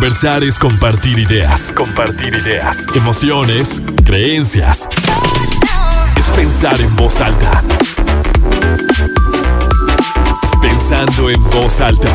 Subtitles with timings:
[0.00, 1.74] Conversar es compartir ideas.
[1.76, 2.86] Compartir ideas.
[2.94, 4.88] Emociones, creencias.
[6.16, 7.62] Es pensar en voz alta.
[10.62, 12.14] Pensando en voz alta.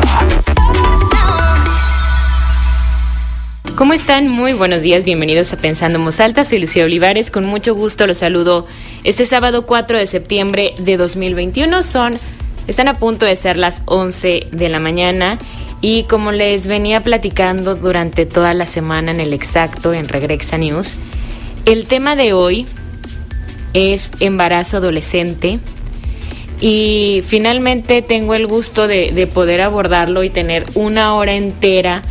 [3.76, 4.26] ¿Cómo están?
[4.30, 6.42] Muy buenos días, bienvenidos a Pensando en Voz Alta.
[6.42, 8.66] Soy Lucía Olivares, con mucho gusto los saludo
[9.04, 11.84] este sábado 4 de septiembre de 2021.
[11.84, 12.18] Son,
[12.66, 15.38] están a punto de ser las 11 de la mañana
[15.80, 20.94] y como les venía platicando durante toda la semana en el exacto en Regrexa News,
[21.64, 22.66] el tema de hoy
[23.74, 25.58] es embarazo adolescente.
[26.60, 32.02] Y finalmente tengo el gusto de, de poder abordarlo y tener una hora entera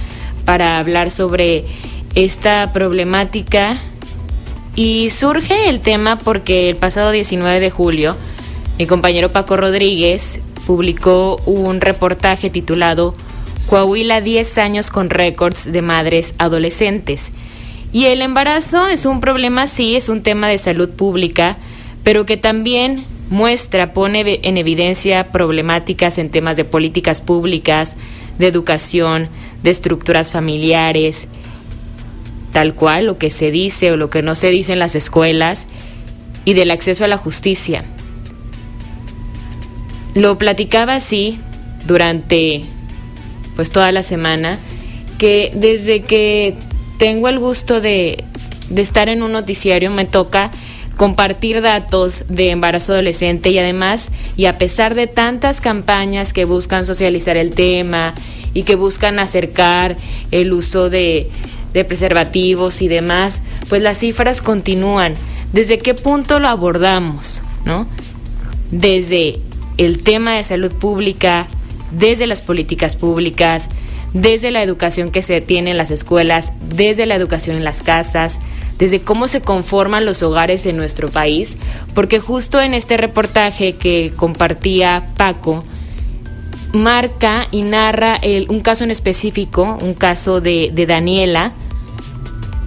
[0.45, 1.66] para hablar sobre
[2.13, 3.82] esta problemática.
[4.76, 8.16] Y surge el tema porque el pasado 19 de julio
[8.77, 13.13] mi compañero Paco Rodríguez publicó un reportaje titulado
[13.68, 17.32] Coahuila 10 años con récords de madres adolescentes.
[17.91, 21.57] Y el embarazo es un problema, sí, es un tema de salud pública,
[22.04, 27.96] pero que también muestra, pone en evidencia problemáticas en temas de políticas públicas,
[28.38, 29.30] de educación,
[29.63, 31.27] de estructuras familiares,
[32.52, 35.68] tal cual lo que se dice o lo que no se dice en las escuelas
[36.44, 37.84] y del acceso a la justicia.
[40.13, 41.40] Lo platicaba así
[41.88, 42.63] durante
[43.55, 44.59] pues toda la semana
[45.17, 46.55] que desde que
[46.99, 48.23] tengo el gusto de,
[48.70, 50.51] de estar en un noticiario me toca
[50.98, 56.85] compartir datos de embarazo adolescente y además, y a pesar de tantas campañas que buscan
[56.85, 58.13] socializar el tema
[58.53, 59.98] y que buscan acercar
[60.31, 61.29] el uso de,
[61.73, 65.16] de preservativos y demás, pues las cifras continúan.
[65.51, 67.41] ¿Desde qué punto lo abordamos?
[67.66, 67.88] ¿No?
[68.72, 69.39] Desde
[69.78, 71.47] el tema de salud pública,
[71.91, 73.69] desde las políticas públicas,
[74.14, 78.40] desde la educación que se tiene en las escuelas, desde la educación en las casas,
[78.80, 81.58] desde cómo se conforman los hogares en nuestro país,
[81.94, 85.63] porque justo en este reportaje que compartía Paco,
[86.75, 88.19] marca y narra
[88.50, 91.53] un caso en específico, un caso de, Daniela.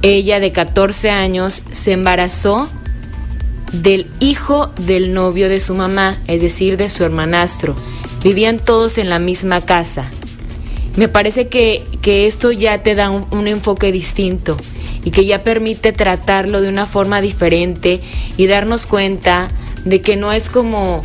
[0.02, 2.68] Ella de 14 años se embarazó
[3.72, 7.74] del hijo del novio de su mamá, es decir, de su hermanastro.
[8.22, 10.10] Vivían todos en la misma casa.
[10.96, 14.56] Me parece que, que esto ya te da un, un enfoque distinto
[15.04, 18.00] y que ya permite tratarlo de una forma diferente
[18.36, 19.48] y darnos cuenta
[19.84, 21.02] de que no es como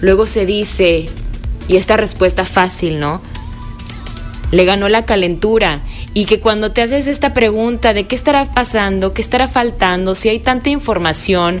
[0.00, 1.08] luego se dice,
[1.68, 3.20] y esta respuesta fácil, ¿no?
[4.50, 5.80] Le ganó la calentura
[6.14, 10.30] y que cuando te haces esta pregunta de qué estará pasando, qué estará faltando, si
[10.30, 11.60] hay tanta información,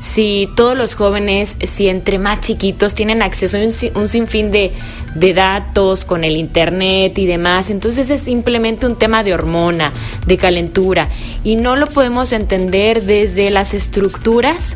[0.00, 4.72] si todos los jóvenes, si entre más chiquitos tienen acceso a un, sinfín de,
[5.14, 9.92] de, datos con el internet y demás, entonces es simplemente un tema de hormona,
[10.26, 11.10] de calentura,
[11.44, 14.74] y no lo podemos entender desde las estructuras,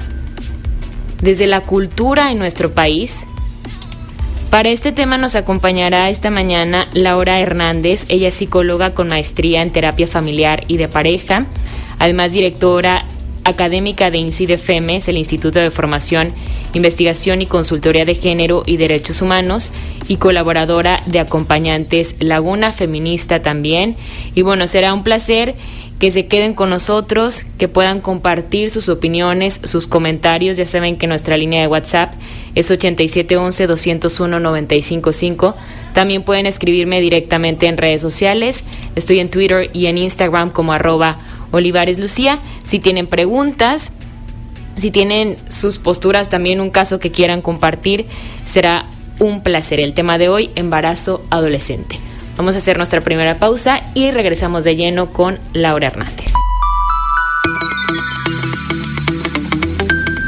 [1.22, 3.24] desde la cultura en nuestro país.
[4.50, 9.72] Para este tema nos acompañará esta mañana Laura Hernández, ella es psicóloga con maestría en
[9.72, 11.46] terapia familiar y de pareja,
[11.98, 13.06] además directora
[13.44, 16.32] académica de INCIDE-FEMES, el Instituto de Formación,
[16.72, 19.70] Investigación y Consultoría de Género y Derechos Humanos,
[20.08, 23.96] y colaboradora de Acompañantes Laguna Feminista también.
[24.34, 25.54] Y bueno, será un placer
[25.98, 30.56] que se queden con nosotros, que puedan compartir sus opiniones, sus comentarios.
[30.56, 32.14] Ya saben que nuestra línea de WhatsApp
[32.54, 35.54] es 8711-201-955.
[35.92, 38.64] También pueden escribirme directamente en redes sociales.
[38.96, 41.18] Estoy en Twitter y en Instagram como arroba
[41.52, 42.40] Olivares Lucía.
[42.64, 43.92] Si tienen preguntas,
[44.76, 48.06] si tienen sus posturas, también un caso que quieran compartir,
[48.44, 48.86] será
[49.20, 49.78] un placer.
[49.78, 52.00] El tema de hoy, embarazo adolescente.
[52.36, 56.32] Vamos a hacer nuestra primera pausa y regresamos de lleno con Laura Hernández.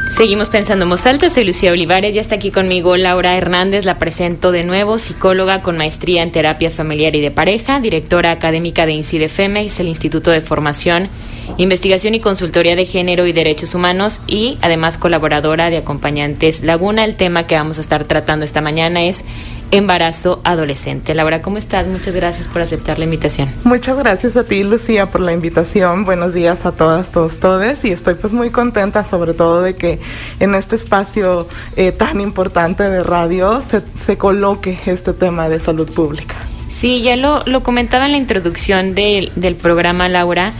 [0.09, 3.99] Seguimos pensando en voz alta, soy Lucía Olivares, ya está aquí conmigo Laura Hernández, la
[3.99, 8.93] presento de nuevo, psicóloga con maestría en terapia familiar y de pareja, directora académica de
[8.93, 11.09] INCIDE-FEMEX, el Instituto de Formación,
[11.57, 17.05] Investigación y Consultoría de Género y Derechos Humanos y además colaboradora de Acompañantes Laguna.
[17.05, 19.23] El tema que vamos a estar tratando esta mañana es
[19.71, 21.13] embarazo adolescente.
[21.13, 21.87] Laura, ¿cómo estás?
[21.87, 23.51] Muchas gracias por aceptar la invitación.
[23.63, 26.05] Muchas gracias a ti, Lucía, por la invitación.
[26.05, 27.83] Buenos días a todas, todos, todes.
[27.85, 29.99] Y estoy pues muy contenta sobre todo de que
[30.39, 35.91] en este espacio eh, tan importante de radio se, se, coloque este tema de salud
[35.91, 36.35] pública.
[36.69, 40.53] Sí, ya lo, lo comentaba en la introducción del, del programa, Laura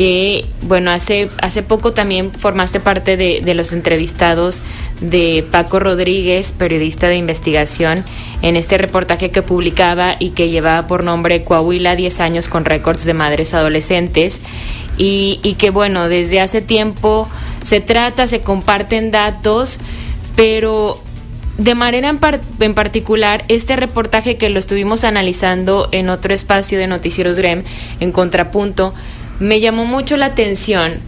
[0.00, 4.62] que, bueno, hace, hace poco también formaste parte de, los entrevistados
[5.02, 8.02] de Paco Rodríguez, periodista de investigación,
[8.40, 13.04] en este reportaje que publicaba y que llevaba por nombre Coahuila 10 años con récords
[13.04, 14.40] de madres adolescentes.
[14.96, 17.28] Y, y que, bueno, desde hace tiempo
[17.62, 19.80] se trata, se comparten datos,
[20.34, 20.98] pero
[21.58, 22.18] de manera en,
[22.60, 27.64] en, particular, este reportaje que lo estuvimos analizando en otro espacio de Noticieros Grem,
[28.00, 28.94] en Contrapunto,
[29.40, 30.98] me llamó mucho la atención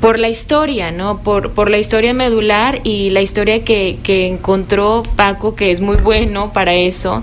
[0.00, 1.22] por la historia, ¿no?
[1.22, 5.96] Por, por la historia medular y la historia que, que encontró Paco, que es muy
[5.96, 7.22] bueno para eso,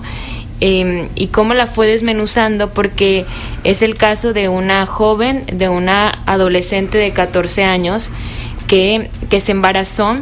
[0.60, 3.26] eh, y cómo la fue desmenuzando, porque
[3.64, 8.10] es el caso de una joven, de una adolescente de 14 años,
[8.68, 10.16] que, que se embarazó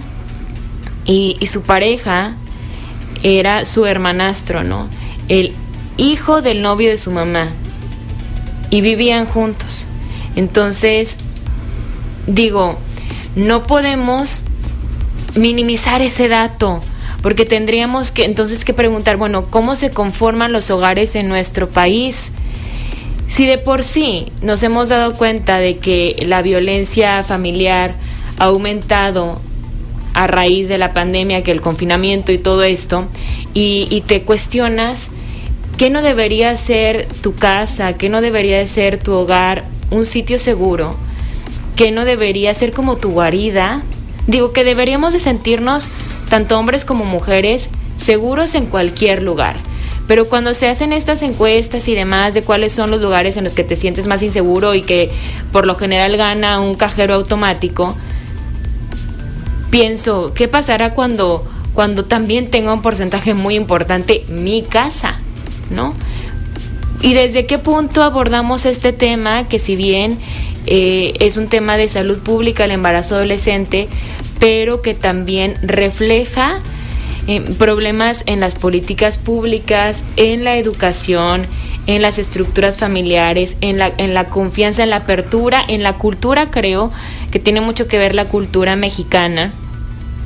[1.04, 2.36] y, y su pareja
[3.22, 4.88] era su hermanastro, ¿no?
[5.28, 5.52] El
[5.98, 7.50] hijo del novio de su mamá,
[8.70, 9.86] y vivían juntos.
[10.36, 11.16] Entonces,
[12.26, 12.78] digo,
[13.34, 14.44] no podemos
[15.34, 16.82] minimizar ese dato,
[17.22, 22.30] porque tendríamos que entonces que preguntar, bueno, ¿cómo se conforman los hogares en nuestro país?
[23.26, 27.94] Si de por sí nos hemos dado cuenta de que la violencia familiar
[28.38, 29.40] ha aumentado
[30.14, 33.06] a raíz de la pandemia, que el confinamiento y todo esto,
[33.52, 35.10] y, y te cuestionas,
[35.76, 37.94] ¿qué no debería ser tu casa?
[37.94, 39.64] ¿Qué no debería ser tu hogar?
[39.90, 40.96] Un sitio seguro,
[41.76, 43.82] que no debería ser como tu guarida.
[44.26, 45.88] Digo que deberíamos de sentirnos,
[46.28, 47.68] tanto hombres como mujeres,
[47.98, 49.56] seguros en cualquier lugar.
[50.06, 53.54] Pero cuando se hacen estas encuestas y demás de cuáles son los lugares en los
[53.54, 55.10] que te sientes más inseguro y que
[55.52, 57.96] por lo general gana un cajero automático,
[59.70, 61.44] pienso, ¿qué pasará cuando,
[61.74, 65.18] cuando también tenga un porcentaje muy importante mi casa?
[65.70, 65.94] ¿No?
[67.02, 70.18] ¿Y desde qué punto abordamos este tema que si bien
[70.66, 73.88] eh, es un tema de salud pública el embarazo adolescente,
[74.40, 76.60] pero que también refleja
[77.28, 81.46] eh, problemas en las políticas públicas, en la educación,
[81.86, 86.50] en las estructuras familiares, en la, en la confianza, en la apertura, en la cultura
[86.50, 86.90] creo
[87.30, 89.52] que tiene mucho que ver la cultura mexicana,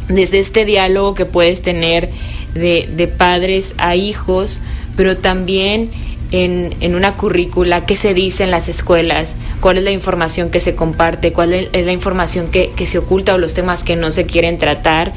[0.09, 2.11] desde este diálogo que puedes tener
[2.55, 4.59] de, de padres a hijos,
[4.97, 5.91] pero también
[6.31, 10.61] en, en, una currícula, qué se dice en las escuelas, cuál es la información que
[10.61, 14.11] se comparte, cuál es la información que, que se oculta o los temas que no
[14.11, 15.13] se quieren tratar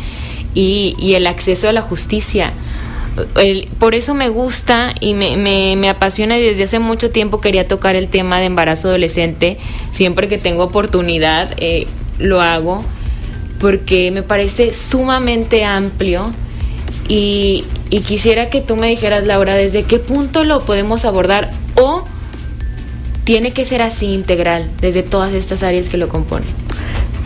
[0.53, 2.53] y, y el acceso a la justicia.
[3.35, 7.41] El, por eso me gusta y me, me, me, apasiona y desde hace mucho tiempo
[7.41, 9.57] quería tocar el tema de embarazo adolescente.
[9.91, 11.85] Siempre que tengo oportunidad eh,
[12.17, 12.83] lo hago
[13.59, 16.31] porque me parece sumamente amplio
[17.07, 22.05] y, y, quisiera que tú me dijeras, Laura, desde qué punto lo podemos abordar o
[23.23, 26.49] tiene que ser así integral desde todas estas áreas que lo componen.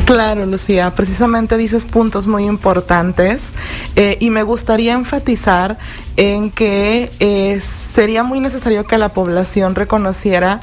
[0.06, 3.54] Claro, Lucía, precisamente dices puntos muy importantes
[3.96, 5.78] eh, y me gustaría enfatizar
[6.18, 10.60] en que eh, sería muy necesario que la población reconociera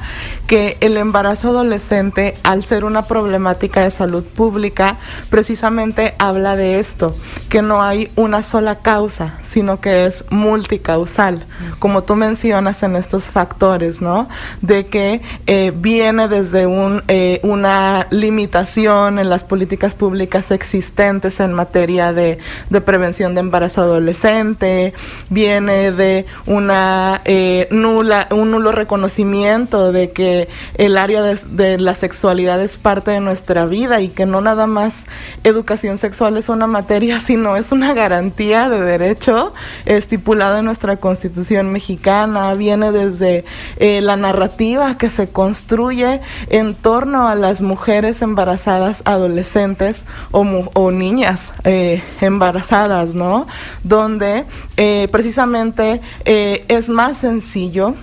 [0.47, 4.97] que el embarazo adolescente, al ser una problemática de salud pública,
[5.29, 7.15] precisamente habla de esto,
[7.49, 11.45] que no hay una sola causa, sino que es multicausal,
[11.79, 14.27] como tú mencionas en estos factores, ¿no?
[14.61, 21.41] De que eh, viene desde un, eh, una limitación en la las políticas públicas existentes
[21.41, 22.37] en materia de,
[22.69, 24.93] de prevención de embarazo adolescente,
[25.29, 31.93] viene de una eh, nula, un nulo reconocimiento de que el área de, de la
[31.93, 35.05] sexualidad es parte de nuestra vida y que no nada más
[35.43, 39.53] educación sexual es una materia, sino es una garantía de derecho
[39.85, 43.45] estipulada en nuestra constitución mexicana, viene desde
[43.77, 50.41] eh, la narrativa que se construye en torno a las mujeres embarazadas adolescentes o,
[50.73, 53.45] o niñas eh, embarazadas, ¿no?
[53.83, 54.45] Donde
[54.77, 57.95] eh, precisamente eh, es más sencillo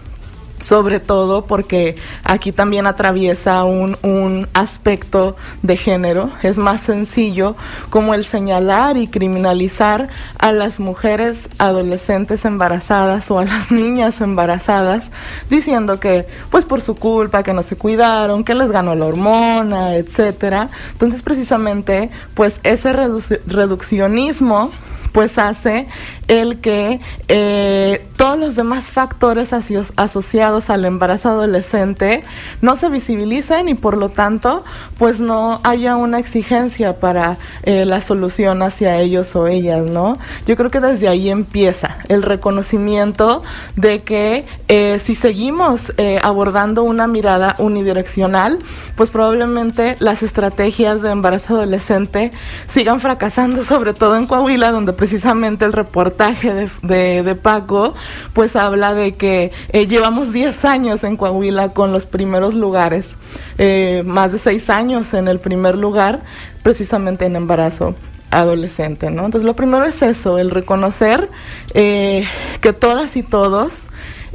[0.61, 6.31] sobre todo porque aquí también atraviesa un, un, aspecto de género.
[6.45, 7.57] Es más sencillo
[7.91, 10.09] como el señalar y criminalizar
[10.39, 15.11] a las mujeres adolescentes embarazadas o a las niñas embarazadas,
[15.51, 19.97] diciendo que pues por su culpa, que no se cuidaron, que les ganó la hormona,
[19.97, 20.69] etcétera.
[20.93, 24.71] Entonces precisamente pues ese redu reduccionismo
[25.12, 25.87] pues hace
[26.28, 32.23] el que eh, todos los demás factores asociados al embarazo adolescente
[32.61, 34.64] no se visibilicen y por lo tanto
[34.99, 40.19] pues no haya una exigencia para eh, la solución hacia ellos o ellas, ¿no?
[40.47, 43.42] Yo creo que desde ahí empieza el reconocimiento
[43.76, 45.92] de que eh, si seguimos
[46.23, 48.59] abordando una mirada unidireccional,
[48.97, 52.33] pues probablemente las estrategias de embarazo adolescente
[52.69, 57.92] sigan fracasando, sobre todo en Coahuila, donde precisamente el reportaje de, Paco,
[58.35, 63.16] pues habla de que eh, llevamos 10 años en Coahuila con los primeros lugares,
[63.59, 66.23] eh, más de 6 años en el primer lugar,
[66.62, 67.97] precisamente en embarazo
[68.30, 69.25] adolescente, ¿no?
[69.25, 71.28] Entonces lo primero es eso, el reconocer
[71.75, 72.25] eh,
[72.61, 73.88] que todas y todos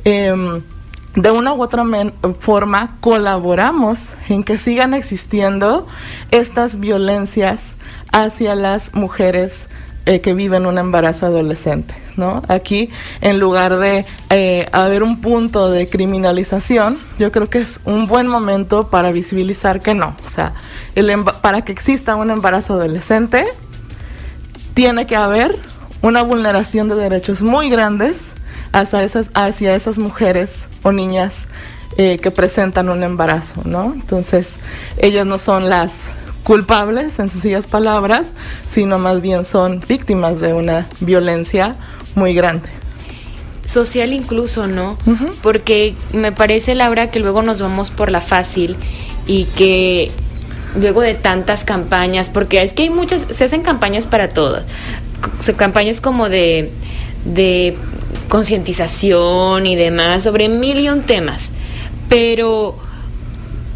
[0.04, 0.62] em,
[1.16, 1.86] de una u otra
[2.42, 5.88] forma colaboramos en que sigan existiendo
[6.32, 7.62] estas violencias
[8.12, 9.70] hacia las mujeres
[10.08, 12.42] eh, que viven un embarazo adolescente, ¿no?
[12.48, 18.08] Aquí, en lugar de eh, haber un punto de criminalización, yo creo que es un
[18.08, 20.54] buen momento para visibilizar que no, o sea,
[20.96, 23.44] el para que exista un embarazo adolescente,
[24.74, 25.60] tiene que haber
[26.02, 28.18] una vulneración de derechos muy grandes
[28.72, 29.04] hacia
[29.76, 31.48] esas, mujeres o niñas
[31.98, 33.92] eh, que presentan un embarazo, ¿no?
[33.94, 34.52] Entonces,
[35.00, 36.06] ellas no son las
[36.48, 38.28] culpables, en sencillas palabras,
[38.72, 41.76] sino más bien son víctimas de una violencia
[42.16, 42.70] muy grande.
[43.66, 44.98] Social incluso, ¿no?
[45.44, 48.78] Porque me parece, Laura, que luego nos vamos por la fácil
[49.26, 50.10] y que
[50.80, 54.64] luego de tantas campañas, porque es que hay muchas, se hacen campañas para todas,
[55.58, 56.72] campañas como de,
[57.26, 57.76] de
[58.30, 61.50] concientización y demás sobre mil y un temas,
[62.08, 62.80] pero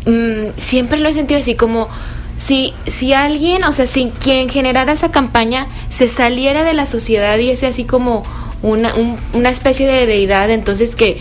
[0.05, 1.89] mm, siempre lo he sentido así como
[2.41, 7.37] si, si alguien, o sea, si quien generara esa campaña se saliera de la sociedad
[7.37, 8.23] y ese así como
[8.63, 8.93] una,
[9.33, 11.17] una especie de deidad, entonces que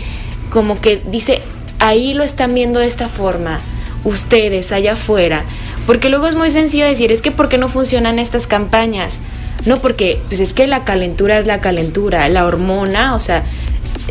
[0.49, 1.41] como que dice,
[1.79, 3.59] ahí lo están viendo de esta forma,
[4.03, 5.43] ustedes allá afuera,
[5.85, 9.19] porque luego es muy sencillo decir, es que ¿por qué no funcionan estas campañas?
[9.65, 13.43] No, porque pues es que la calentura es la calentura, la hormona, o sea,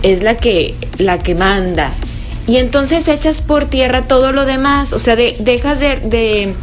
[0.04, 1.92] es la que, la que manda.
[2.46, 6.54] Y entonces echas por tierra todo lo demás, o sea, dejas de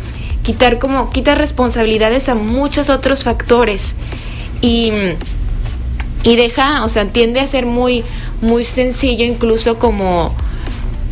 [0.47, 3.95] quitar como, quita responsabilidades a muchos otros factores
[4.61, 4.93] y,
[6.23, 8.05] y deja, o sea, tiende a ser muy,
[8.41, 10.33] muy sencillo incluso como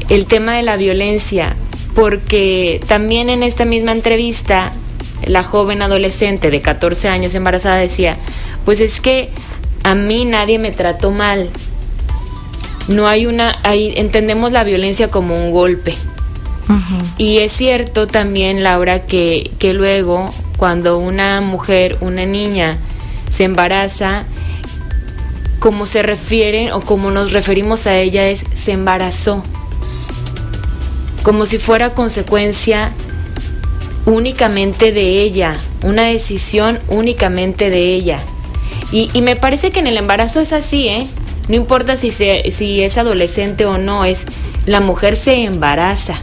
[0.07, 1.57] el tema de la violencia,
[1.95, 4.71] porque también en esta misma entrevista
[5.25, 8.15] la joven adolescente de 14 años embarazada decía,
[8.63, 9.31] pues es que
[9.83, 11.49] a mí nadie me trató mal.
[12.87, 15.93] No hay una, ahí entendemos la violencia como un golpe.
[17.17, 22.77] Y es cierto también, Laura, que, que luego cuando una mujer, una niña,
[23.29, 24.23] se embaraza,
[25.59, 29.43] como se refieren o como nos referimos a ella es se embarazó.
[31.23, 32.93] Como si fuera consecuencia
[34.05, 38.19] únicamente de ella, una decisión únicamente de ella.
[38.91, 41.07] Y, y, me parece que en el embarazo es así, ¿eh?
[41.47, 44.25] No importa si, se, si es adolescente o no, es
[44.67, 46.19] la mujer se embaraza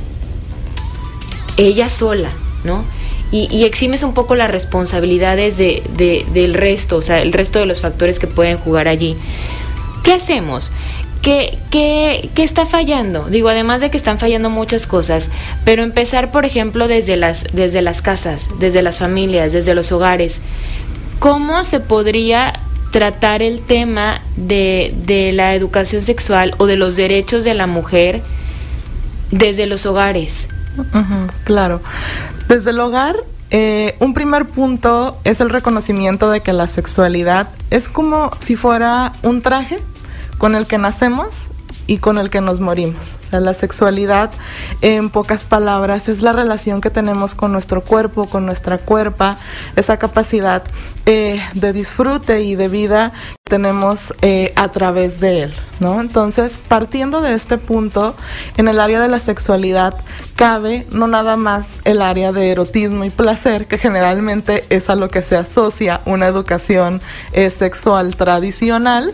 [1.57, 2.31] ella sola,
[2.65, 2.85] ¿no?
[3.31, 5.83] Y, eximes un poco las responsabilidades de,
[6.35, 9.17] del resto, o sea, el resto de los factores que pueden jugar allí.
[10.05, 10.71] ¿Qué hacemos?
[11.23, 13.31] ¿Qué, qué, qué está fallando?
[13.31, 15.31] Digo, además de que están fallando muchas cosas,
[15.65, 20.43] pero empezar, por ejemplo, desde las, desde las casas, desde las familias, desde los hogares.
[21.19, 22.53] ¿Cómo se podría
[22.91, 28.21] tratar el tema de, de la educación sexual o de los derechos de la mujer
[29.31, 30.49] desde los hogares?
[31.45, 31.81] Claro.
[32.49, 33.17] Desde el hogar,
[33.51, 39.13] eh, un primer punto es el reconocimiento de que la sexualidad es como si fuera
[39.23, 39.79] un traje
[40.39, 41.49] con el que nacemos
[41.87, 43.15] y con el que nos morimos.
[43.41, 44.31] La sexualidad,
[44.81, 49.37] en pocas palabras, es la relación que tenemos con nuestro cuerpo, con nuestra cuerpa,
[49.77, 50.63] esa capacidad
[51.07, 53.13] eh, de disfrute y de vida
[53.45, 56.01] tenemos eh, a través de él, ¿no?
[56.01, 58.15] Entonces, partiendo de este punto,
[58.57, 59.95] en el área de la sexualidad
[60.37, 65.09] cabe no nada más el área de erotismo y placer, que generalmente es a lo
[65.09, 69.13] que se asocia una educación eh, sexual tradicional,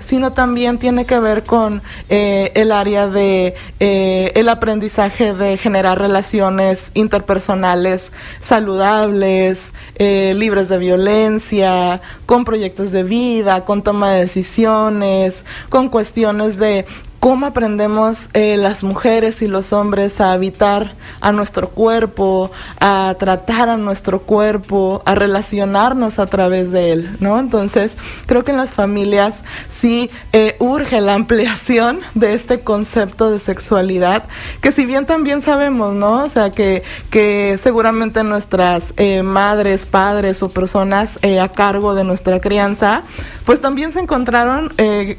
[0.00, 3.29] sino también tiene que ver con el área de
[3.78, 13.82] el aprendizaje de generar relaciones interpersonales saludables, libres de violencia, con proyectos de vida, con
[13.82, 16.86] toma de decisiones, con cuestiones de
[17.20, 22.50] cómo aprendemos eh, las mujeres y los hombres a habitar a nuestro cuerpo,
[22.80, 27.38] a tratar a nuestro cuerpo, a relacionarnos a través de él, ¿no?
[27.38, 33.38] Entonces, creo que en las familias sí eh, urge la ampliación de este concepto de
[33.38, 34.24] sexualidad,
[34.62, 36.24] que si bien también sabemos, ¿no?
[36.24, 42.40] O sea, que, que seguramente nuestras eh, madres, padres o personas a cargo de nuestra
[42.40, 43.02] crianza,
[43.50, 44.72] pues también se encontraron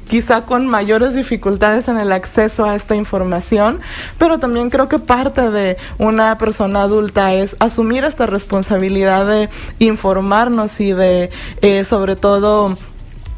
[0.07, 3.81] quizá con mayores dificultades en el acceso a esta información,
[4.17, 10.79] pero también creo que parte de una persona adulta es asumir esta responsabilidad de informarnos
[10.79, 11.29] y de,
[11.61, 12.73] eh, sobre todo,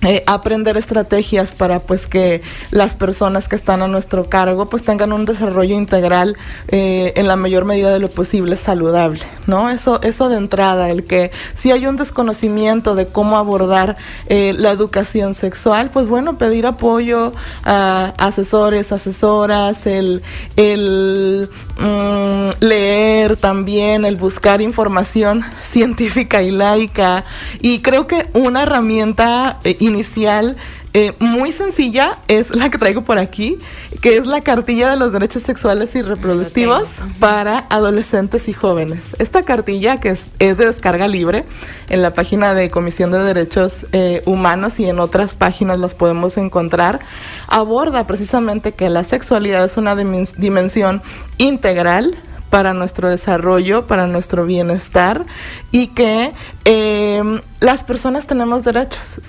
[0.04, 2.42] eh, aprender estrategias para pues que
[2.72, 7.36] las personas que están a nuestro cargo pues tengan un desarrollo integral eh, en la
[7.36, 11.86] mayor medida de lo posible saludable no eso eso de entrada el que si hay
[11.86, 17.34] un desconocimiento de cómo abordar eh, la educación sexual pues bueno pedir apoyo
[17.64, 20.22] a asesores asesoras el
[20.56, 27.26] el mm, leer también el buscar información científica y laica.
[27.62, 29.60] Y creo que una herramienta
[29.94, 30.56] inicial
[30.96, 33.58] eh, muy sencilla es la que traigo por aquí,
[34.02, 36.84] que es la cartilla de los derechos sexuales y reproductivos
[37.20, 39.00] para adolescentes y jóvenes.
[39.18, 41.46] Esta cartilla, que es, de descarga libre,
[41.90, 46.38] en la página de Comisión de Derechos eh, Humanos y en otras páginas las podemos
[46.38, 47.00] encontrar,
[47.48, 51.02] aborda precisamente que la sexualidad es una dimensión
[51.40, 52.16] integral
[52.54, 55.26] para nuestro desarrollo, para nuestro bienestar
[55.72, 56.34] y que
[56.66, 59.20] em, las personas tenemos derechos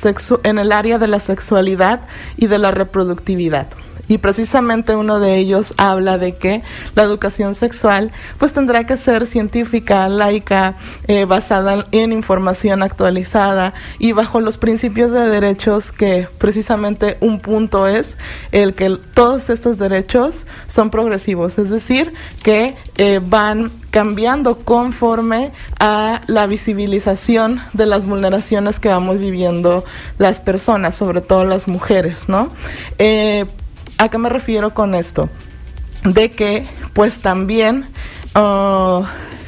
[0.42, 2.02] en el área de la sexualidad
[2.36, 3.68] y de la reproductividad
[4.08, 6.62] y precisamente uno de ellos habla de que
[6.94, 14.12] la educación sexual pues tendrá que ser científica, laica, eh, basada en información actualizada y
[14.12, 18.16] bajo los principios de derechos que precisamente un punto es
[18.52, 26.20] el que todos estos derechos son progresivos, es decir, que eh, van cambiando conforme a
[26.26, 29.84] la visibilización de las vulneraciones que vamos viviendo
[30.18, 32.48] las personas, sobre todo las mujeres, ¿no?
[32.98, 33.46] Eh,
[33.98, 35.28] ¿A qué me refiero con esto?
[36.04, 37.86] De que pues también...
[38.34, 39.02] Ah,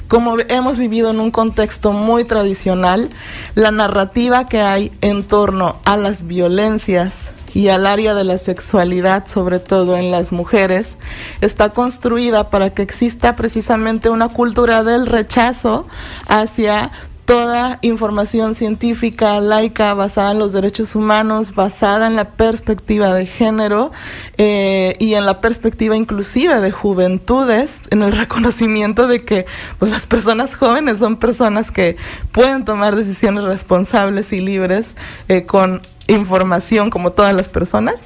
[0.09, 3.11] como hemos vivido en un contexto muy tradicional,
[3.57, 9.27] la narrativa que hay en torno a las violencias y al área de la sexualidad,
[9.27, 10.97] sobre todo en las mujeres,
[11.41, 15.89] está construida para que exista precisamente una cultura del rechazo
[16.29, 16.93] hacia
[17.27, 23.91] toda información científica, laica, basada en los derechos humanos, basada en la perspectiva de género
[24.39, 29.45] eh, y en la perspectiva inclusive de juventudes, en el reconocimiento de que
[29.79, 31.97] pues, las personas jóvenes son personas que
[32.31, 34.95] pueden tomar decisiones responsables y libres
[35.29, 38.05] eh, con información como todas las personas.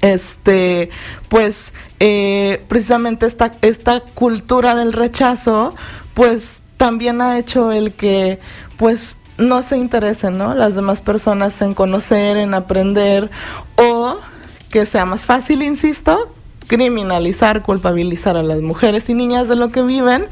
[0.00, 0.88] Este
[1.28, 5.74] pues eh, precisamente esta esta cultura del rechazo
[6.14, 8.40] pues también ha hecho el que
[8.78, 10.54] pues no se interesen, ¿no?
[10.54, 13.28] Las demás personas en conocer, en aprender
[13.76, 14.16] o
[14.70, 16.32] que sea más fácil, insisto,
[16.68, 20.24] criminalizar, culpabilizar a las mujeres y niñas de lo que viven,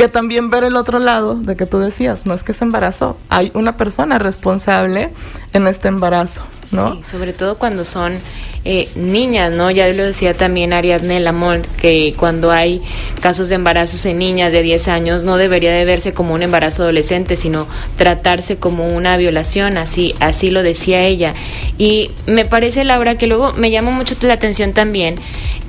[0.00, 3.18] que también ver el otro lado de que tú decías, no es que se embarazó,
[3.28, 5.10] hay una persona responsable
[5.52, 6.40] en este embarazo.
[6.72, 6.94] ¿no?
[6.94, 8.18] Sí, sobre todo cuando son
[8.64, 9.70] eh, niñas, ¿no?
[9.70, 12.80] Ya lo decía también Ariadne Lamont, que cuando hay
[13.20, 16.84] casos de embarazos en niñas de 10 años no debería de verse como un embarazo
[16.84, 21.34] adolescente, sino tratarse como una violación, así, así lo decía ella.
[21.76, 25.16] Y me parece, Laura, que luego me llama mucho la atención también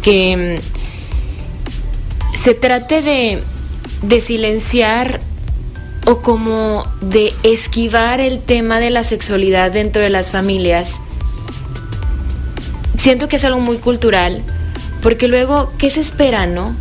[0.02, 3.41] que mm, se trate de,
[4.02, 5.20] de silenciar
[6.06, 11.00] o como de esquivar el tema de la sexualidad dentro de las familias,
[12.98, 14.44] siento que es algo muy cultural,
[15.02, 16.76] porque luego, ¿qué se espera, no?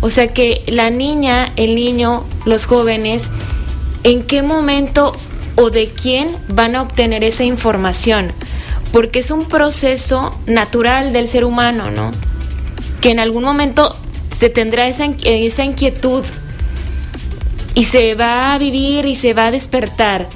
[0.00, 3.24] O sea, que la niña, el niño, los jóvenes,
[4.04, 5.12] ¿en qué momento
[5.56, 8.32] o de quién van a obtener esa información?
[8.92, 12.10] Porque es un proceso natural del ser humano, ¿no?
[13.00, 13.94] Que en algún momento
[14.38, 16.24] se tendrá esa, esa inquietud
[17.76, 20.26] y se va a vivir y se va a despertar.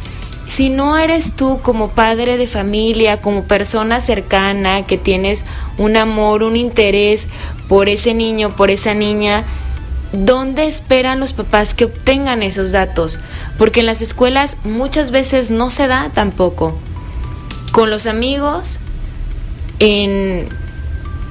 [0.46, 5.46] Si no eres tú como padre de familia, como persona cercana, que tienes
[5.78, 7.28] un amor, un interés
[7.66, 9.44] por ese niño, por esa niña,
[10.12, 13.18] ¿dónde esperan los papás que obtengan esos datos?
[13.56, 16.76] Porque en las escuelas muchas veces no se da tampoco.
[17.72, 18.80] Con los amigos,
[19.78, 20.46] en,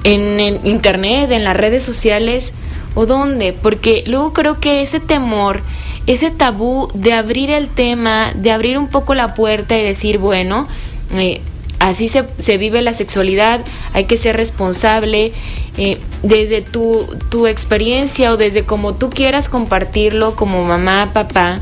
[0.04, 2.54] en el internet, en las redes sociales,
[2.96, 5.62] o dónde, porque luego creo que ese temor
[6.08, 10.68] ese tabú de abrir el tema, de abrir un poco la puerta y decir, bueno,
[11.14, 11.42] eh,
[11.80, 13.62] así se, se vive la sexualidad,
[13.94, 15.32] hay que ser responsable
[15.78, 21.62] eh, desde tu, tu experiencia o desde como tú quieras compartirlo como mamá, papá.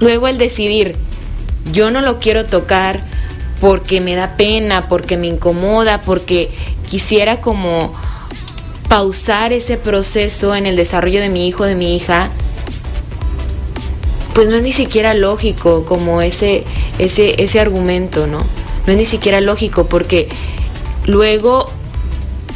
[0.00, 0.96] Luego el decidir,
[1.72, 3.00] yo no lo quiero tocar
[3.60, 6.50] porque me da pena, porque me incomoda, porque
[6.88, 7.92] quisiera como
[8.88, 12.30] pausar ese proceso en el desarrollo de mi hijo, de mi hija,
[14.34, 16.64] pues no es ni siquiera lógico como ese,
[16.98, 18.38] ese, ese argumento, ¿no?
[18.86, 20.28] No es ni siquiera lógico porque
[21.06, 21.70] luego,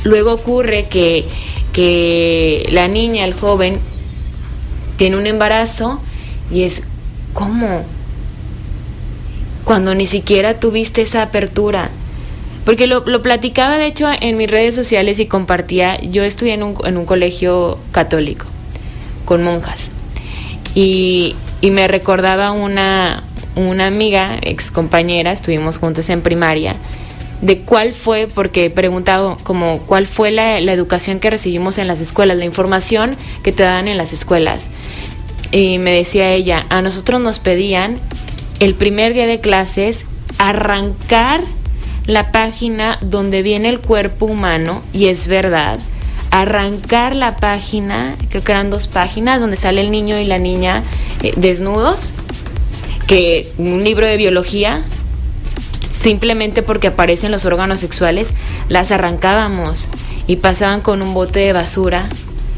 [0.04, 1.26] luego ocurre que,
[1.72, 3.78] que la niña, el joven,
[4.96, 6.00] tiene un embarazo
[6.50, 6.82] y es,
[7.32, 7.84] ¿cómo?
[9.64, 11.90] Cuando ni siquiera tuviste esa apertura
[12.64, 16.00] porque lo, lo, platicaba, de hecho, en mis redes sociales y compartía.
[16.00, 18.46] Yo estudié en un, en un colegio católico,
[19.24, 19.90] con monjas.
[20.74, 23.22] Y, y me recordaba una,
[23.56, 26.76] una amiga, ex compañera, estuvimos juntas en primaria,
[27.40, 31.86] de cuál fue, porque he preguntado como cuál fue la, la, educación que recibimos en
[31.86, 34.70] las escuelas, la información que te dan en las escuelas.
[35.52, 37.98] Y me decía ella, a nosotros nos pedían
[38.58, 40.04] el primer día de clases
[40.38, 41.40] arrancar
[42.06, 45.78] la página donde viene el cuerpo humano, y es verdad,
[46.32, 50.82] arrancar la página, creo que eran dos páginas, donde sale el niño y la niña
[51.22, 52.12] eh, desnudos,
[53.06, 54.82] que un libro de biología,
[55.90, 58.32] simplemente porque aparecen los órganos sexuales,
[58.70, 59.88] las arrancábamos
[60.26, 62.08] y pasaban con un bote de basura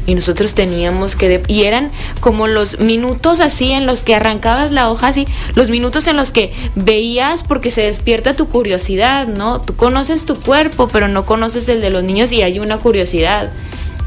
[0.05, 1.41] y nosotros teníamos que...
[1.47, 6.07] y eran como los minutos así en los que arrancabas la hoja, así, los minutos
[6.07, 9.61] en los que veías porque se despierta tu curiosidad, ¿no?
[9.61, 13.51] Tú conoces tu cuerpo, pero no conoces el de los niños y hay una curiosidad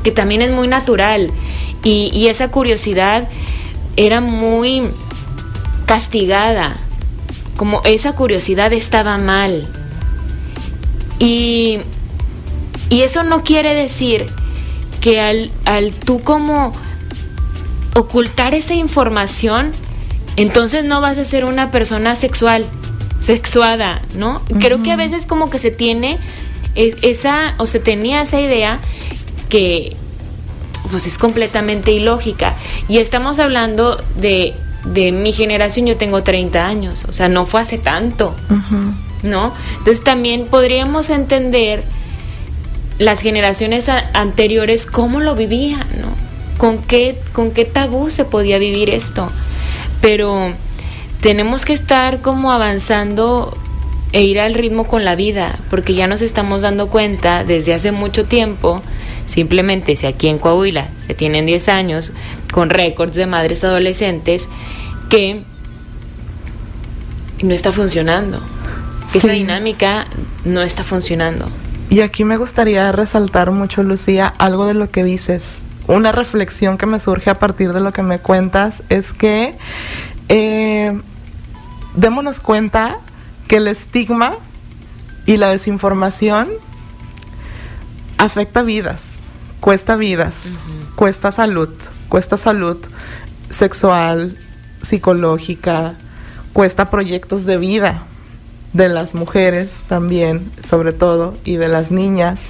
[0.03, 1.31] que también es muy natural.
[1.83, 3.29] Y, y esa curiosidad
[3.97, 4.89] era muy
[5.87, 6.77] castigada,
[7.57, 9.67] como esa curiosidad estaba mal.
[11.19, 11.81] Y,
[12.91, 14.27] y eso no quiere decir
[15.01, 16.73] que al, al tú como
[17.95, 19.73] ocultar esa información,
[20.37, 22.65] entonces no vas a ser una persona sexual,
[23.21, 24.37] sexuada, ¿no?
[24.51, 24.61] Uh -huh.
[24.61, 26.19] Creo que a veces como que se tiene
[26.75, 28.81] esa, o se tenía esa idea
[29.49, 29.97] que
[30.91, 32.55] pues es completamente ilógica.
[32.89, 37.61] Y estamos hablando de, de mi generación, yo tengo 30 años, o sea, no fue
[37.61, 38.95] hace tanto, uh -huh.
[39.25, 39.53] ¿no?
[39.79, 41.85] Entonces también podríamos entender
[42.99, 46.09] las generaciones anteriores cómo lo vivían, ¿no?
[46.59, 49.31] ¿Con qué, con qué tabú se podía vivir esto.
[50.01, 50.53] Pero
[51.21, 53.57] tenemos que estar como avanzando
[54.13, 57.93] e ir al ritmo con la vida, porque ya nos estamos dando cuenta desde hace
[57.93, 58.83] mucho tiempo,
[59.27, 62.13] simplemente si aquí en Coahuila se tienen 10 años
[62.53, 64.49] con récords de madres adolescentes,
[65.11, 65.43] que
[67.43, 68.41] no está funcionando.
[69.05, 69.19] Sí.
[69.19, 70.07] Esa dinámica
[70.45, 71.49] no está funcionando.
[71.91, 75.63] Y aquí me gustaría resaltar mucho, Lucía, algo de lo que dices.
[75.87, 79.57] Una reflexión que me surge a partir de lo que me cuentas es que
[80.29, 81.01] eh,
[81.95, 82.99] démonos cuenta
[83.47, 84.37] que el estigma
[85.25, 86.49] y la desinformación
[88.19, 89.21] afecta vidas,
[89.61, 90.95] cuesta vidas, uh -huh.
[90.95, 91.71] cuesta salud,
[92.11, 92.77] cuesta salud
[93.49, 94.37] sexual,
[94.83, 95.95] psicológica,
[96.53, 98.03] cuesta proyectos de vida,
[98.73, 102.41] de las mujeres también, sobre todo, y de las niñas,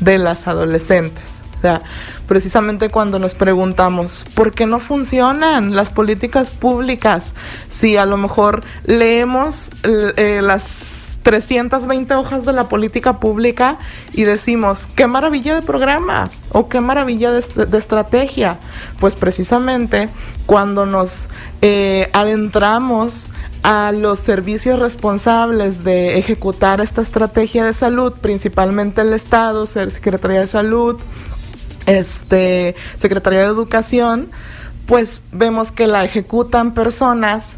[0.00, 1.42] de las adolescentes.
[1.58, 1.82] O sea,
[2.28, 7.34] precisamente cuando nos preguntamos, ¿por qué no funcionan las políticas públicas?
[7.70, 13.78] Si a lo mejor leemos eh, las 320 hojas de la política pública
[14.12, 18.60] y decimos, qué maravilla de programa o qué maravilla de, estrategia.
[19.00, 20.08] Pues precisamente
[20.46, 21.28] cuando nos
[21.62, 23.26] eh, adentramos
[23.64, 30.46] a los servicios responsables de ejecutar esta estrategia de salud, principalmente el Estado, Secretaría de
[30.46, 31.00] Salud,
[31.86, 34.30] este, Secretaría de Educación,
[34.86, 37.56] pues vemos que la ejecutan personas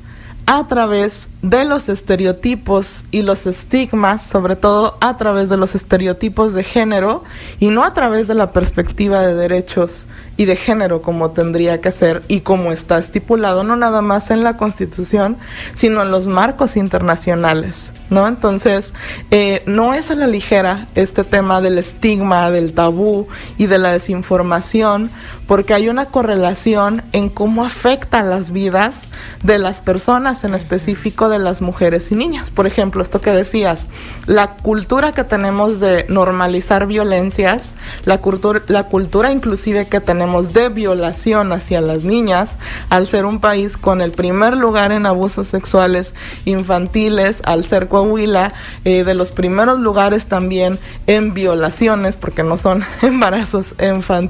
[0.51, 6.55] a través de los estereotipos y los estigmas, sobre todo a través de los estereotipos
[6.55, 7.23] de género
[7.61, 10.07] y no a través de la perspectiva de derechos
[10.39, 14.45] y de género como tendría que ser y como está estipulado no nada más en
[14.45, 15.37] la Constitución,
[15.75, 18.27] sino en los marcos internacionales, ¿no?
[18.27, 18.95] Entonces,
[19.33, 23.27] eh, no es a la ligera este tema del estigma, del tabú
[23.59, 25.11] y de la desinformación,
[25.49, 29.09] porque hay una correlación en cómo afectan las vidas
[29.43, 32.53] de las personas, en específico de las mujeres y niñas.
[32.53, 33.89] Por ejemplo, esto que decías,
[34.27, 37.73] la cultura que tenemos de normalizar violencias,
[38.05, 42.57] la cultura, la cultura inclusive que tenemos de violación hacia las niñas,
[42.91, 46.15] al ser un país con el primer lugar en abusos sexuales
[46.45, 48.53] infantiles, al ser Coahuila,
[48.85, 53.75] eh, de los primeros lugares también en violaciones, porque no son embarazos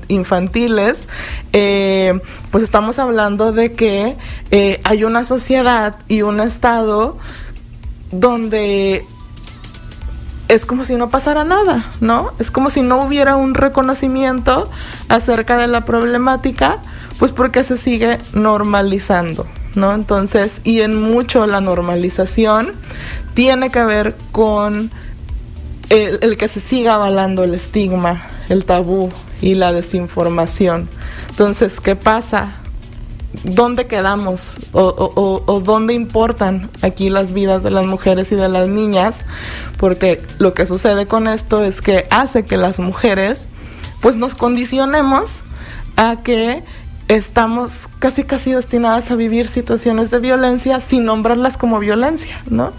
[0.08, 1.08] infantiles,
[1.52, 4.16] eh, pues estamos hablando de que
[4.50, 7.18] eh, hay una sociedad y un Estado
[8.10, 9.04] donde
[10.48, 12.32] es como si no pasara nada, ¿no?
[12.38, 14.70] Es como si no hubiera un reconocimiento
[15.08, 16.78] acerca de la problemática,
[17.18, 19.94] pues porque se sigue normalizando, ¿no?
[19.94, 22.72] Entonces, y en mucho la normalización
[23.34, 24.90] tiene que ver con
[25.90, 29.10] el, que se siga avalando el estigma, el tabú
[29.42, 30.88] y la desinformación.
[31.28, 32.54] Entonces, ¿qué pasa?
[33.44, 34.52] ¿Dónde quedamos?
[34.72, 39.24] O, o, dónde importan aquí las vidas de las mujeres y de las niñas?
[39.76, 43.46] Porque lo que sucede con esto es que hace que las mujeres
[44.00, 45.40] pues nos condicionemos
[45.96, 46.62] a que
[47.08, 52.72] estamos casi casi destinadas a vivir situaciones de violencia sin nombrarlas como violencia, ¿no?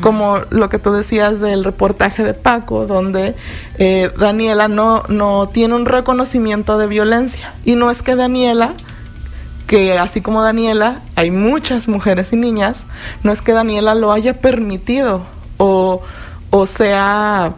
[0.00, 3.36] Como lo que tú decías del reportaje de Paco, donde
[3.78, 7.54] eh, Daniela no, no tiene un reconocimiento de violencia.
[7.64, 8.74] Y no es que Daniela,
[9.66, 12.84] que así como Daniela, hay muchas mujeres y niñas,
[13.22, 15.22] no es que Daniela lo haya permitido
[15.58, 16.02] o,
[16.50, 17.54] o sea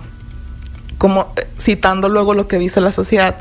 [0.99, 3.37] como eh, citando luego lo que dice la sociedad,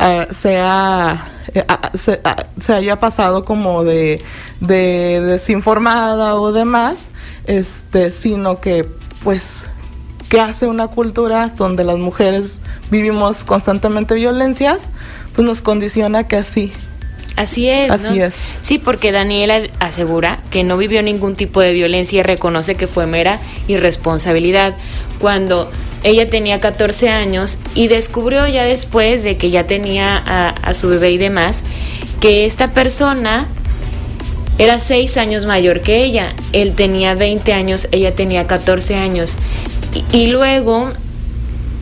[0.00, 2.20] uh, sea, eh, se,
[2.58, 4.22] se, haya pasado como de,
[4.60, 7.08] de, desinformada o demás,
[7.46, 8.88] este, sino que
[9.22, 9.64] pues
[10.30, 14.88] que hace una cultura donde las mujeres vivimos constantemente violencias,
[15.34, 16.72] pues nos condiciona que así
[17.36, 17.90] Así es.
[17.90, 18.34] Así es.
[18.60, 23.06] Sí, porque Daniela asegura que no vivió ningún tipo de violencia y reconoce que fue
[23.06, 24.74] mera irresponsabilidad.
[25.18, 25.70] Cuando
[26.02, 31.12] ella tenía 14 años y descubrió ya después de que ya tenía a, su bebé
[31.12, 31.62] y demás,
[32.20, 33.46] que esta persona
[34.58, 36.34] era 6 años mayor que ella.
[36.52, 39.36] Él tenía 20 años, ella tenía 14 años.
[39.94, 40.92] Y, y luego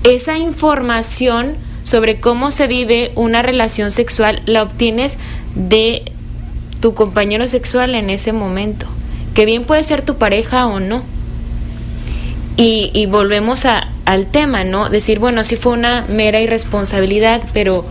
[0.05, 5.19] esa información sobre cómo se vive una relación sexual la obtienes
[5.55, 6.03] de
[6.81, 8.87] tu compañero sexual en ese momento,
[9.35, 11.03] que bien puede ser tu pareja o no.
[12.57, 14.91] Y, volvemos a, al tema, ¿no?
[14.91, 17.85] Decir, bueno, sí fue una mera irresponsabilidad, pero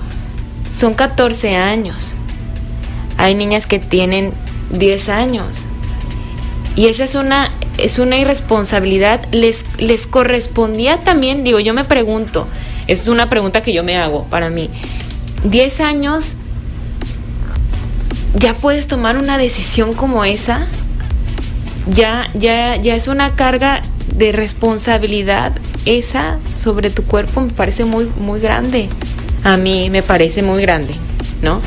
[0.77, 2.13] son 14 años.
[3.17, 4.31] Hay niñas que tienen
[4.69, 5.65] 10 años.
[6.75, 9.25] Y esa es una, es una irresponsabilidad.
[9.31, 12.47] Les, les correspondía también, digo, yo me pregunto,
[12.87, 14.69] es una pregunta que yo me hago para mí.
[15.45, 16.37] 10 años,
[18.35, 20.67] ¿ya puedes tomar una decisión como esa?
[21.87, 23.81] Ya, ya, ya es una carga
[24.15, 25.53] de responsabilidad
[25.85, 28.89] esa sobre tu cuerpo me parece muy, muy grande.
[29.43, 30.93] A mí me parece muy grande,
[31.41, 31.61] ¿no?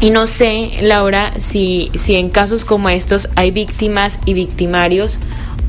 [0.00, 5.18] Y no sé, Laura, si, si en casos como estos hay víctimas y victimarios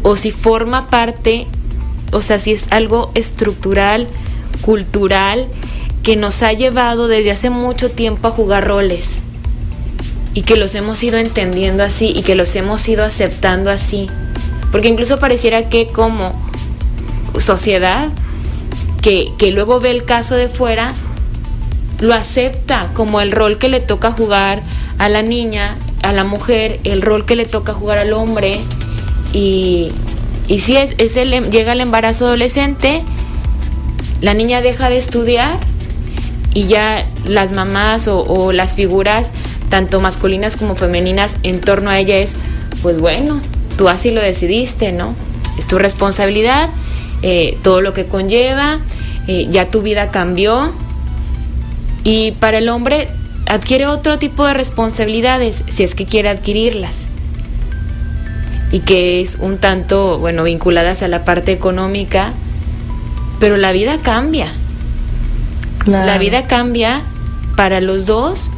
[0.01, 1.45] o si forma parte,
[2.11, 4.07] o sea, si es algo estructural,
[4.61, 5.47] cultural,
[6.01, 9.22] que nos ha llevado desde hace mucho tiempo a jugar roles
[10.33, 14.07] y que los hemos ido entendiendo así y que los hemos ido aceptando así.
[14.71, 16.33] Porque incluso pareciera que como
[17.39, 18.09] sociedad,
[19.01, 20.93] que, que luego ve el caso de fuera,
[21.99, 24.63] lo acepta como el rol que le toca jugar
[24.97, 28.59] a la niña, a la mujer, el rol que le toca jugar al hombre.
[29.31, 29.91] Y,
[30.47, 33.01] y si es, es el, em, llega el embarazo adolescente,
[34.21, 35.59] la niña deja de estudiar
[36.53, 39.31] y ya las mamás o, o las figuras,
[39.73, 42.35] tanto masculinas como femeninas, en torno a ella es,
[42.83, 43.41] pues bueno,
[43.75, 45.15] tú así lo decidiste, ¿no?
[45.57, 46.69] Es tu responsabilidad,
[47.23, 48.77] eh, todo lo que conlleva,
[49.27, 50.71] eh, ya tu vida cambió.
[52.03, 53.07] Y para el hombre
[53.47, 57.07] adquiere otro tipo de responsabilidades si es que quiere adquirirlas.
[58.71, 62.33] Y que es un tanto, bueno, vinculadas a la parte económica,
[63.39, 64.49] pero la vida cambia.
[65.87, 67.01] La vida cambia
[67.57, 68.51] para los dos.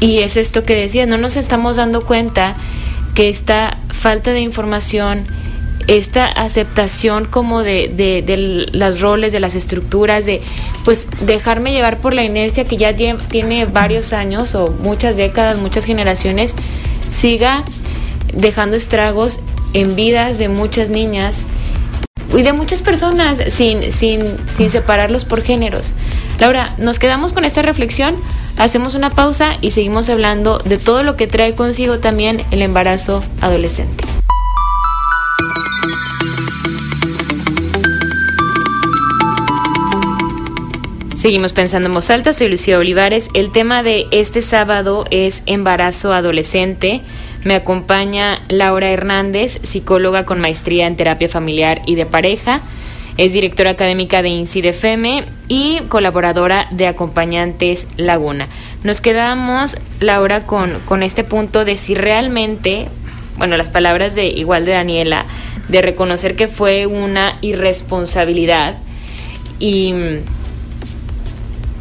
[0.00, 2.56] Y es esto que decía, no nos estamos dando cuenta
[3.14, 5.26] que esta falta de información,
[5.86, 8.36] esta aceptación como de, de, de,
[8.72, 10.40] las roles, de las estructuras, de
[10.84, 15.84] pues dejarme llevar por la inercia que ya tiene varios años o muchas décadas, muchas
[15.84, 16.54] generaciones,
[17.08, 17.64] siga
[18.32, 19.40] dejando estragos
[19.74, 21.36] en vidas de muchas niñas
[22.36, 25.92] y de muchas personas sin, sin, sin separarlos por géneros.
[26.38, 28.16] Laura, nos quedamos con esta reflexión,
[28.56, 33.22] Hacemos una pausa y seguimos hablando de todo lo que trae consigo también el embarazo
[33.40, 34.04] adolescente.
[41.14, 43.28] Seguimos pensando en voz alta, soy Lucía Olivares.
[43.32, 47.00] El tema de este sábado es embarazo adolescente.
[47.44, 52.60] Me acompaña Laura Hernández, psicóloga con maestría en terapia familiar y de pareja.
[53.16, 58.48] Es directora académica de INCIDEFEME y colaboradora de Acompañantes Laguna.
[58.82, 62.88] Nos quedamos, Laura, con, con este punto de si realmente,
[63.36, 65.26] bueno, las palabras de igual de Daniela,
[65.68, 68.76] de reconocer que fue una irresponsabilidad
[69.60, 69.94] y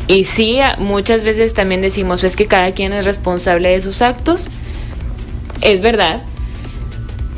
[0.07, 4.47] y sí, muchas veces también decimos, es que cada quien es responsable de sus actos.
[5.61, 6.21] Es verdad.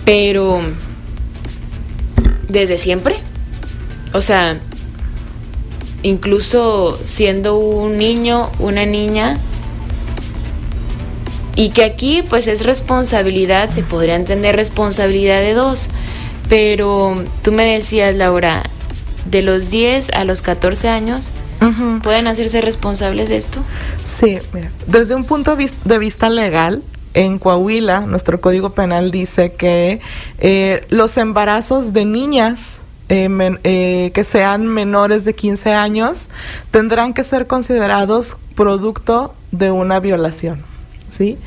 [0.04, 0.62] Pero
[2.50, 3.20] desde siempre.
[4.16, 4.60] O sea,
[6.02, 9.38] incluso siendo un niño, una niña,
[11.58, 15.90] y que aquí pues es responsabilidad, se podría entender responsabilidad de dos,
[16.48, 18.64] pero tú me decías, Laura,
[19.30, 21.34] de los 10 a los 14 años,
[22.04, 23.60] ¿Pueden hacerse responsables de esto?
[24.06, 26.84] Sí, mira, desde un punto de vista legal,
[27.16, 30.00] en Coahuila, nuestro Código Penal dice que
[30.38, 33.30] eh, los embarazos de niñas eh,
[33.64, 36.30] eh, que sean menores de 15 años
[36.72, 40.64] tendrán que ser considerados producto de una violación.
[41.10, 41.38] ¿sí?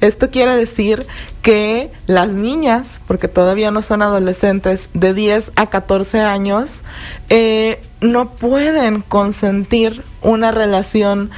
[0.00, 1.06] Esto quiere decir
[1.42, 6.82] que las niñas, porque todavía no son adolescentes, de 10 a 14 años,
[7.30, 11.30] eh, no pueden consentir una relación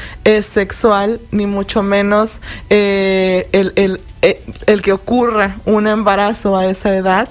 [0.42, 7.28] sexual, ni mucho menos eh, el, el que ocurra un embarazo a esa edad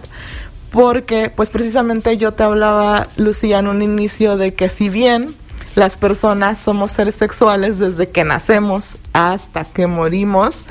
[0.72, 5.36] porque pues precisamente yo te hablaba, Lucía, en un inicio de que si bien
[5.78, 10.66] las personas somos seres sexuales desde que nacemos hasta que morimos.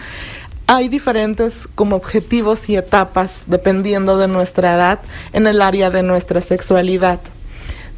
[0.66, 4.98] Hay diferentes como objetivos y etapas dependiendo de nuestra edad
[5.32, 7.20] en el área de nuestra sexualidad.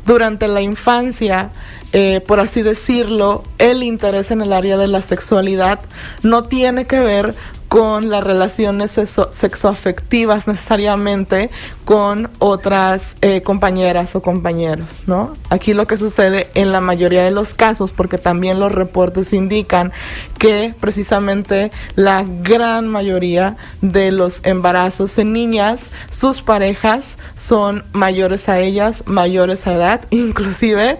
[0.04, 1.48] Durante la infancia,
[1.94, 5.80] eh, por así decirlo, el interés en el área de la sexualidad
[6.22, 7.34] no tiene que ver
[7.68, 8.92] con las relaciones
[9.30, 11.50] sexoafectivas necesariamente
[11.84, 15.34] con otras eh, compañeras o compañeros, ¿no?
[15.50, 19.92] Aquí lo que sucede en la mayoría de los casos, porque también los reportes indican
[20.38, 28.60] que precisamente la gran mayoría de los embarazos en niñas, sus parejas son mayores a
[28.60, 30.98] ellas, mayores a edad, inclusive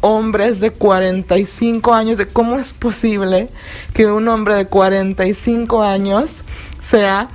[0.00, 3.48] hombres de 45 años, de cómo es posible
[3.94, 6.42] que un hombre de 45 años
[6.80, 7.28] sea,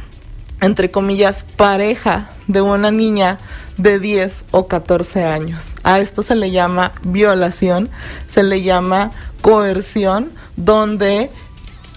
[0.61, 3.37] entre comillas, pareja de una niña
[3.77, 5.75] de 10 o 14 años.
[5.83, 7.89] A esto se le llama violación,
[8.27, 11.29] se le llama coerción, donde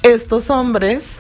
[0.03, 1.19] estos hombres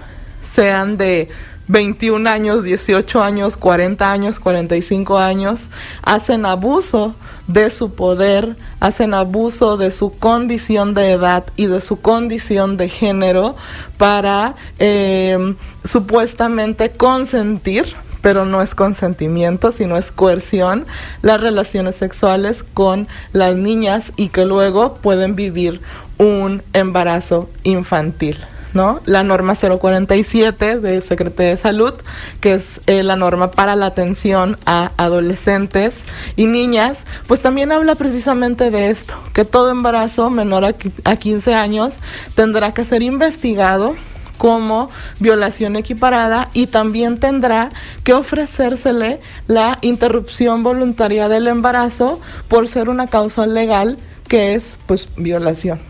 [0.53, 1.29] sean de
[1.68, 5.70] 21 años, 18 años, 40 años, 45 años,
[6.02, 7.14] hacen abuso
[7.46, 12.88] de su poder, hacen abuso de su condición de edad y de su condición de
[12.88, 13.57] género
[13.96, 20.87] para em, supuestamente consentir pero no es consentimiento, sino es coerción,
[21.22, 25.81] las relaciones sexuales con las niñas y que luego pueden vivir
[26.18, 28.37] un embarazo infantil.
[28.79, 29.01] ¿No?
[29.07, 31.95] La norma 047 de Secretaría de Salud,
[32.41, 36.05] que es eh, la norma para la atención a adolescentes
[36.37, 41.57] y niñas, pues también habla precisamente de esto, que todo embarazo menor a, a 15
[41.57, 41.99] años
[42.37, 43.97] tendrá que ser investigado
[44.37, 47.71] como violación equiparada y también tendrá
[48.05, 55.09] que ofrecérsele la interrupción voluntaria del embarazo por ser una causa legal que es pues
[55.17, 55.81] violación.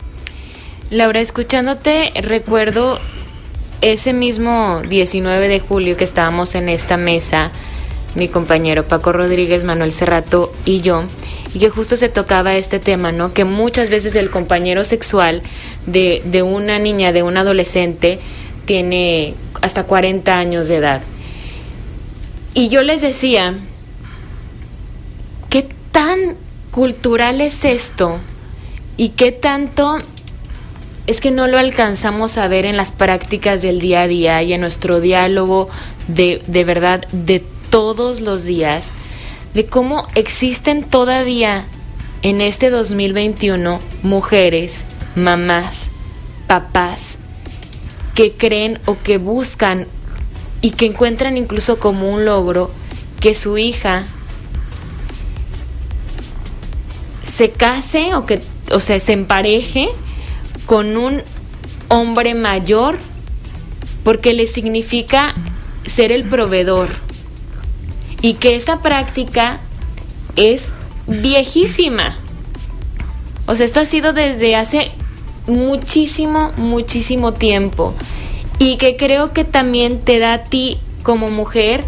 [0.91, 2.97] Laura, escuchándote, recuerdo
[3.81, 7.51] ese mismo 19 de julio que estábamos en esta mesa,
[8.15, 11.03] mi compañero Paco Rodríguez, Manuel Cerrato y yo,
[11.53, 13.33] y que justo se tocaba este tema, ¿no?
[13.33, 15.43] Que muchas veces el compañero sexual
[15.85, 18.19] de, de una niña, de un adolescente,
[18.65, 21.01] tiene hasta 40 años de edad.
[22.55, 23.53] Y yo les decía,
[25.51, 26.35] ¿qué tan
[26.71, 28.17] cultural es esto?
[28.97, 29.99] ¿Y qué tanto
[31.09, 34.53] es que no lo alcanzamos a ver en las prácticas del día a día y
[34.53, 35.67] en nuestro diálogo
[36.07, 38.91] de, de verdad de todos los días,
[39.55, 41.65] de cómo existen todavía
[42.21, 44.83] en este 2021 mujeres,
[45.15, 45.87] mamás,
[46.45, 47.17] papás,
[48.13, 49.87] que creen o que buscan
[50.61, 52.69] y que encuentran incluso como un logro
[53.19, 54.03] que su hija
[57.23, 59.89] se case o que o sea se empareje
[60.69, 61.23] con un
[61.87, 62.99] hombre mayor
[64.03, 65.33] porque le significa
[65.87, 66.89] ser el proveedor
[68.21, 69.61] y que esa práctica
[70.35, 70.69] es
[71.07, 72.19] viejísima.
[73.47, 74.91] O sea, esto ha sido desde hace
[75.47, 77.95] muchísimo, muchísimo tiempo.
[78.59, 81.83] Y que creo que también te da a ti como mujer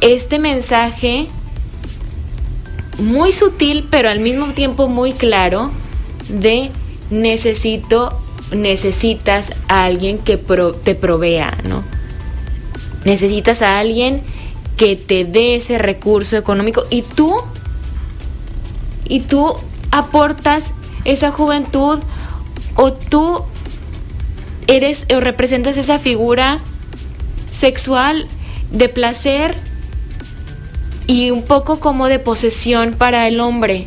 [0.00, 1.26] este mensaje
[3.00, 5.72] muy sutil, pero al mismo tiempo muy claro,
[6.28, 6.70] de
[7.10, 8.18] necesito,
[8.52, 11.84] necesitas a alguien que te provea, ¿no?
[13.04, 14.22] Necesitas a alguien
[14.76, 17.34] que te dé ese recurso económico y tú,
[19.04, 19.54] y tú
[19.90, 20.72] aportas
[21.04, 21.98] esa juventud
[22.74, 23.42] o tú
[24.66, 26.60] eres o representas esa figura
[27.50, 28.28] sexual
[28.70, 29.56] de placer
[31.06, 33.86] y un poco como de posesión para el hombre.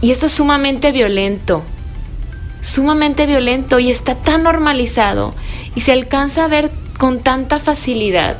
[0.00, 1.62] Y esto es sumamente violento,
[2.64, 5.34] sumamente violento y está tan normalizado
[5.74, 8.36] y se alcanza a ver con tanta facilidad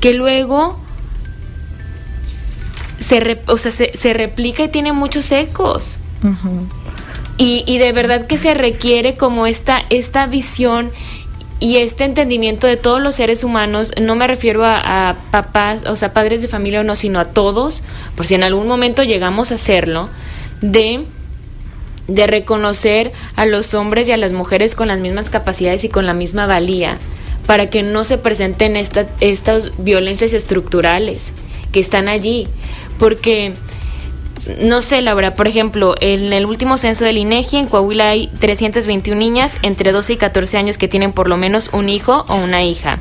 [0.00, 0.78] que luego
[3.00, 5.96] se, o sea, se, replica y tiene muchos ecos.
[7.38, 10.92] y, y, de verdad que se requiere como esta, esta visión
[11.60, 16.12] y este entendimiento de todos los seres humanos, no me refiero a, papás, o sea,
[16.12, 17.82] padres de familia o no, sino a todos,
[18.16, 20.10] por si en algún momento llegamos a hacerlo,
[20.60, 21.06] de,
[22.08, 26.06] de reconocer a los hombres y a las mujeres con las mismas capacidades y con
[26.06, 26.98] la misma valía,
[27.46, 31.32] para que no se presenten estas violencias estructurales
[31.72, 32.46] que están allí,
[32.98, 33.54] porque
[34.60, 39.18] no sé, Laura, por ejemplo, en el último censo del INEGI en Coahuila hay 321
[39.18, 42.62] niñas entre 12 y 14 años que tienen por lo menos un hijo o una
[42.62, 42.98] hija.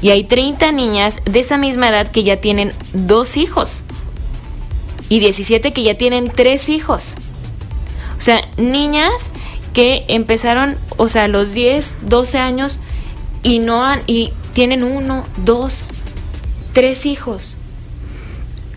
[0.00, 3.84] Y hay 30 niñas de esa misma edad que ya tienen dos hijos.
[5.10, 7.16] Y 17 que ya tienen tres hijos.
[8.18, 9.30] O sea, niñas
[9.72, 12.80] que empezaron, o sea, a los 10, 12 años
[13.42, 15.84] y no han y tienen uno, dos,
[16.72, 17.56] tres hijos.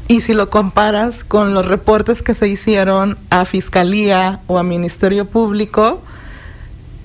[0.07, 5.25] Y si lo comparas con los reportes que se hicieron a Fiscalía o a Ministerio
[5.25, 6.01] Público,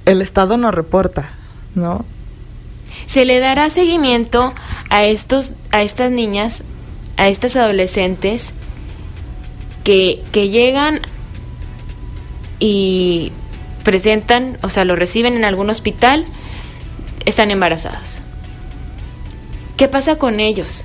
[0.05, 1.31] el Estado no reporta,
[1.75, 2.05] ¿no?
[3.07, 4.53] Se le dará seguimiento
[4.91, 6.63] a estos, a estas niñas,
[7.17, 8.53] a estas adolescentes
[9.85, 11.01] que, que llegan
[12.59, 13.33] y
[13.85, 16.25] presentan, o sea, lo reciben en algún hospital,
[17.25, 18.21] están embarazadas.
[19.77, 20.85] ¿Qué pasa con ellos?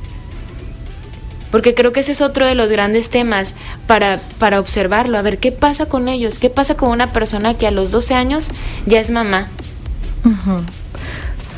[1.52, 3.54] porque creo que ese es otro de los grandes temas
[3.86, 7.68] para, para observarlo, a ver qué pasa con ellos, qué pasa con una persona que
[7.68, 8.50] a los 12 años
[8.86, 9.50] ya es mamá.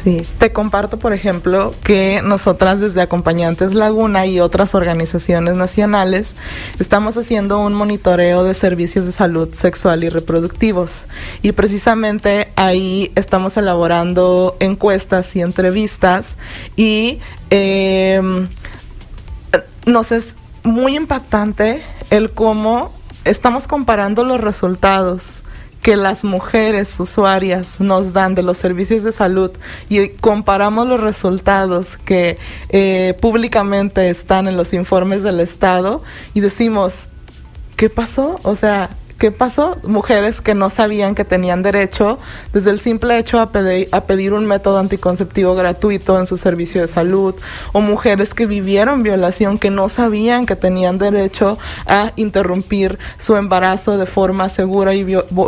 [0.04, 6.36] Sí, te comparto, por ejemplo, que nosotras desde Acompañantes Laguna y otras organizaciones nacionales
[6.78, 11.08] estamos haciendo un monitoreo de servicios de salud sexual y reproductivos.
[11.42, 16.36] Y precisamente ahí estamos elaborando encuestas y entrevistas
[16.76, 18.22] y eh,
[19.86, 22.92] nos es muy impactante el cómo
[23.24, 25.44] estamos comparando los resultados
[25.84, 29.52] que las mujeres usuarias nos dan de los servicios de salud
[29.90, 32.38] y comparamos los resultados que
[32.70, 36.02] eh, públicamente están en los informes del Estado
[36.34, 37.10] y decimos,
[37.76, 38.40] ¿qué pasó?
[38.44, 38.92] O sea,
[39.24, 39.78] ¿Qué pasó?
[39.84, 42.18] Mujeres que no sabían que tenían derecho
[42.52, 46.82] desde el simple hecho a pedir, a pedir un método anticonceptivo gratuito en su servicio
[46.82, 47.34] de salud,
[47.72, 53.98] o mujeres que vivieron violación que no sabían que tenían derecho a interrumpir su embarazo
[53.98, 55.06] de forma segura y,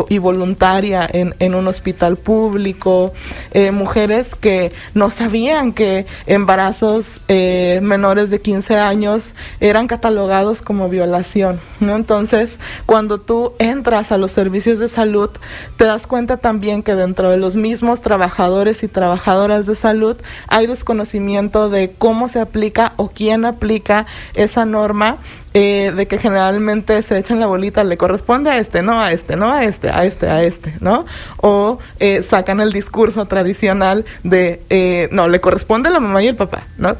[0.08, 3.12] y voluntaria en, en, un hospital público,
[3.52, 10.88] eh, mujeres que no sabían que embarazos eh, menores de 15 años eran catalogados como
[10.88, 11.60] violación.
[11.82, 11.98] ¿no?
[11.98, 15.30] Entonces, cuando tú entras a los servicios de salud,
[15.78, 20.68] te das cuenta también que dentro de los mismos trabajadores y trabajadoras de salud hay
[20.68, 25.18] desconocimiento de cómo se aplica o quién aplica esa norma
[25.54, 29.38] eh, de que generalmente se echan la bolita, le corresponde a este, no a este,
[29.38, 31.06] no a este, a este, a este, ¿no?
[31.38, 36.28] O eh, sacan el discurso tradicional de, eh, no, le corresponde a la mamá y
[36.28, 36.98] el papá, ¿no?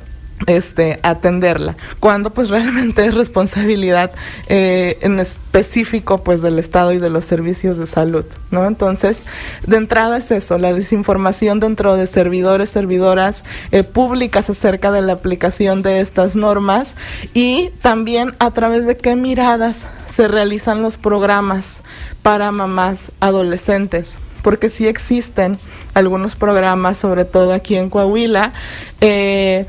[0.48, 4.12] Este, atenderla, cuando pues realmente es responsabilidad
[4.48, 8.66] eh, en específico pues del Estado y de los servicios de salud, ¿no?
[8.66, 9.24] Entonces,
[9.66, 15.14] de entrada es eso, la desinformación dentro de servidores, servidoras eh, públicas acerca de la
[15.14, 16.96] aplicación de estas normas
[17.34, 21.80] y también a través de qué miradas se realizan los programas
[22.22, 25.58] para mamás adolescentes porque sí existen
[25.96, 28.54] algunos programas, sobre todo aquí en Coahuila,
[29.02, 29.66] eh,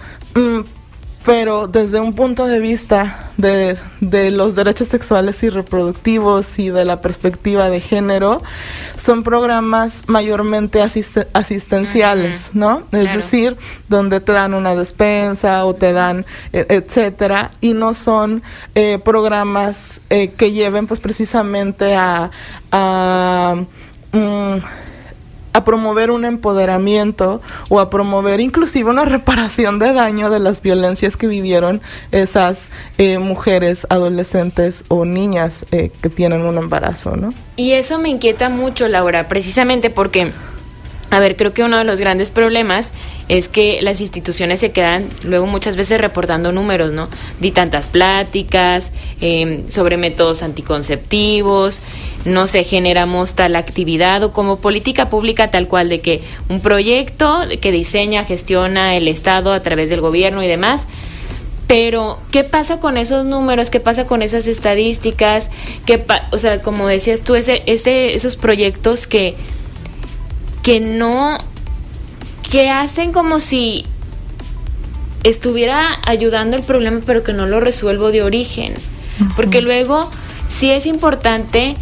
[1.26, 6.84] pero desde un punto de vista de, de, los derechos sexuales y reproductivos y de
[6.84, 8.40] la perspectiva de género,
[8.96, 10.80] son programas mayormente
[11.32, 12.84] asistenciales, ¿no?
[12.92, 13.56] Es decir,
[13.88, 18.44] donde te dan una despensa o te dan, e, etcétera, y no son
[18.76, 22.30] eh, programas eh, que lleven pues precisamente a...
[22.70, 23.56] a
[24.12, 24.85] mm,
[25.56, 27.40] a promover un empoderamiento
[27.70, 31.80] o a promover inclusive una reparación de daño de las violencias que vivieron
[32.12, 37.32] esas eh, mujeres, adolescentes o niñas eh, que tienen un embarazo, ¿no?
[37.56, 40.32] Y eso me inquieta mucho, Laura, precisamente porque
[41.10, 42.92] a ver, creo que uno de los grandes problemas
[43.28, 47.08] es que las instituciones se quedan luego muchas veces reportando números, ¿no?
[47.38, 51.80] Di tantas pláticas em, sobre métodos anticonceptivos,
[52.24, 57.40] no sé, generamos tal actividad o como política pública tal cual de que un proyecto
[57.60, 60.86] que diseña, gestiona el Estado a través del gobierno y demás.
[61.68, 63.70] Pero, ¿qué pasa con esos números?
[63.70, 65.50] ¿Qué pasa con esas estadísticas?
[65.84, 69.34] ¿Qué o sea, como decías tú, ese, ese, esos proyectos que
[70.66, 71.38] que no,
[72.50, 73.86] que hacen como si
[75.22, 78.74] estuviera ayudando el problema, pero que no lo resuelvo de origen.
[79.36, 80.10] Porque luego
[80.48, 81.76] sí es importante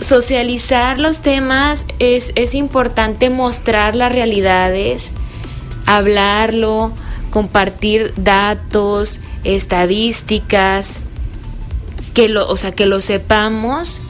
[0.00, 5.10] socializar los temas, es, es importante mostrar las realidades,
[5.84, 6.92] hablarlo,
[7.30, 11.00] compartir datos, estadísticas,
[12.14, 14.00] que lo, o sea, que lo sepamos.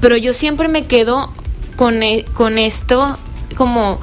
[0.00, 1.34] Pero yo siempre me quedo
[1.78, 3.16] con, e, con esto
[3.56, 4.00] como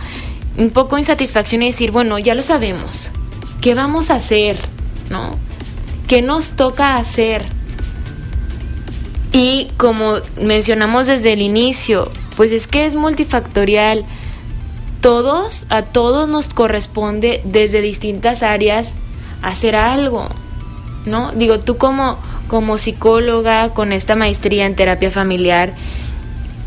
[0.57, 3.11] un poco insatisfacción y decir, bueno, ya lo sabemos,
[3.59, 4.57] ¿qué vamos a hacer?
[5.09, 5.35] ¿No?
[6.07, 7.45] ¿Qué nos toca hacer?
[9.33, 14.05] Y como mencionamos desde el inicio, pues es que es multifactorial.
[15.01, 18.93] Todos, a todos nos corresponde desde distintas áreas
[19.41, 20.29] hacer algo,
[21.05, 21.33] ¿no?
[21.33, 22.17] Digo, tú como,
[22.47, 25.73] como psicóloga con esta maestría en terapia familiar,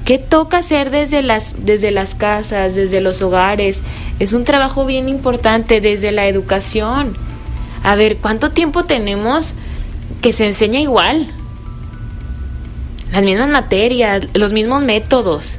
[0.08, 3.82] ¿Qué toca hacer desde las, desde las casas, desde los hogares?
[4.18, 7.14] Es un trabajo bien importante desde la educación.
[7.82, 9.52] A ver, ¿cuánto tiempo tenemos
[10.22, 11.26] que se enseña igual?
[13.12, 15.58] Las mismas materias, los mismos métodos.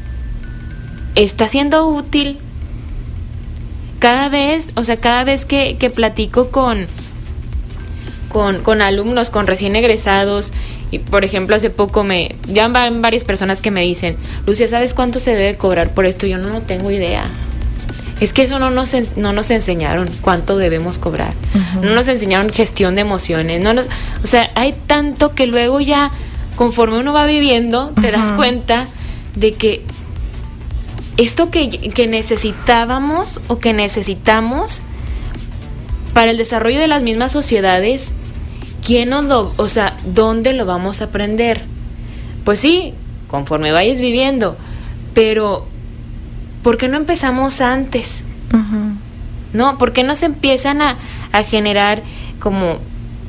[1.14, 2.40] ¿Está siendo útil?
[4.00, 6.88] Cada vez, o sea, cada vez que, que platico con,
[8.30, 10.54] con, con alumnos, con recién egresados,
[10.92, 12.36] y por ejemplo, hace poco me.
[12.48, 16.26] Ya van varias personas que me dicen, Lucia, ¿sabes cuánto se debe cobrar por esto?
[16.26, 17.26] Yo no, no tengo idea.
[18.20, 21.34] Es que eso no nos, no nos enseñaron cuánto debemos cobrar.
[21.82, 23.62] No nos enseñaron gestión de emociones.
[23.62, 23.88] No nos,
[24.24, 26.12] o sea, hay tanto que luego ya,
[26.58, 28.88] conforme uno va viviendo, te das cuenta
[29.36, 29.84] de que
[31.16, 34.82] esto que, que necesitábamos o que necesitamos
[36.14, 38.12] para el desarrollo de las mismas sociedades
[38.86, 41.64] ¿quién nos lo, o sea, dónde lo vamos a aprender?
[42.44, 42.94] Pues sí,
[43.28, 44.58] conforme vayas viviendo,
[45.14, 45.66] pero
[46.64, 48.24] ¿por qué no empezamos antes?
[49.54, 49.78] ¿No?
[49.78, 50.98] ¿Por qué no se empiezan a,
[51.32, 52.02] a generar
[52.40, 52.78] como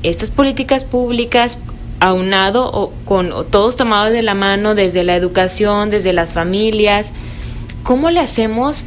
[0.02, 1.58] estas políticas públicas
[1.98, 7.12] aunado o con todos tomados de la mano desde la educación, desde las familias?
[7.82, 8.84] ¿Cómo le hacemos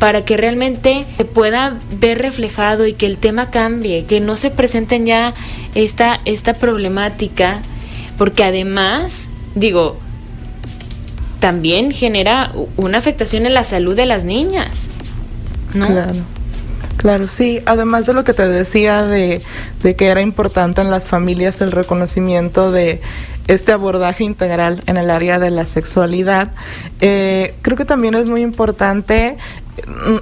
[0.00, 4.50] para que realmente se pueda ver reflejado y que el tema cambie, que no se
[4.50, 5.34] presenten ya
[5.74, 7.60] esta, esta problemática,
[8.16, 9.98] porque además, digo,
[11.38, 14.86] también genera una afectación en la salud de las niñas,
[15.74, 15.86] ¿no?
[15.86, 16.12] Claro.
[16.96, 17.60] Claro, sí.
[17.64, 19.40] Además de lo que te decía de,
[19.82, 23.00] de, que era importante en las familias el reconocimiento de
[23.48, 26.52] este abordaje integral en el área de la sexualidad,
[27.00, 29.38] eh, creo que también es muy importante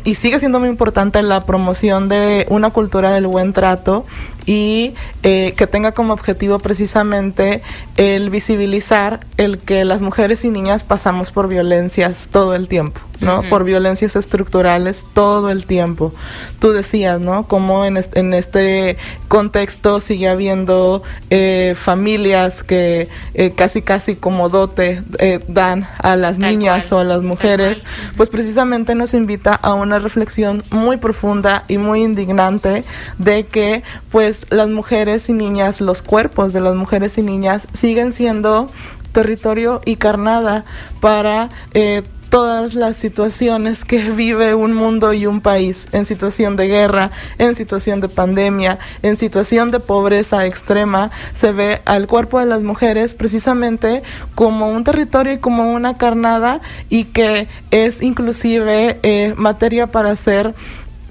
[0.05, 4.05] y sigue siendo muy importante la promoción de una cultura del buen trato
[4.49, 4.95] y
[5.25, 7.61] eh, que tenga como objetivo precisamente
[7.99, 13.43] el visibilizar el que las mujeres y niñas pasamos por violencias todo el tiempo, ¿no?
[13.43, 16.15] Por violencias estructurales todo el tiempo.
[16.61, 17.47] Tú decías, ¿no?
[17.47, 18.97] Como en, en este
[19.29, 25.03] contexto sigue habiendo eh, familias que eh, casi casi como dote
[25.47, 27.85] dan a las niñas o a las mujeres,
[28.17, 32.83] pues precisamente nos invita a una reflexión muy profunda y muy indignante
[33.19, 38.13] de que pues las mujeres y niñas, los cuerpos de las mujeres y niñas siguen
[38.13, 38.69] siendo
[39.13, 40.65] territorio y carnada
[41.01, 45.89] para eh, todas las situaciones que vive un mundo y un país.
[45.93, 51.81] En situación de guerra, en situación de pandemia, en situación de pobreza extrema, se ve
[51.85, 54.03] al cuerpo de las mujeres precisamente
[54.35, 60.55] como un territorio y como una carnada y que es inclusive eh, materia para ser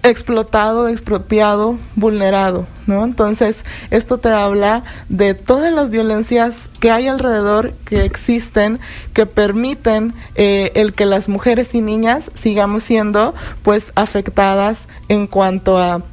[0.03, 3.03] explotado, expropiado, vulnerado, ¿no?
[3.03, 8.79] Entonces, esto te habla de todas las violencias que hay alrededor, que existen,
[9.13, 13.33] que permiten eh, el que las mujeres y niñas sigamos siendo,
[13.63, 16.03] pues, afectadas en cuanto a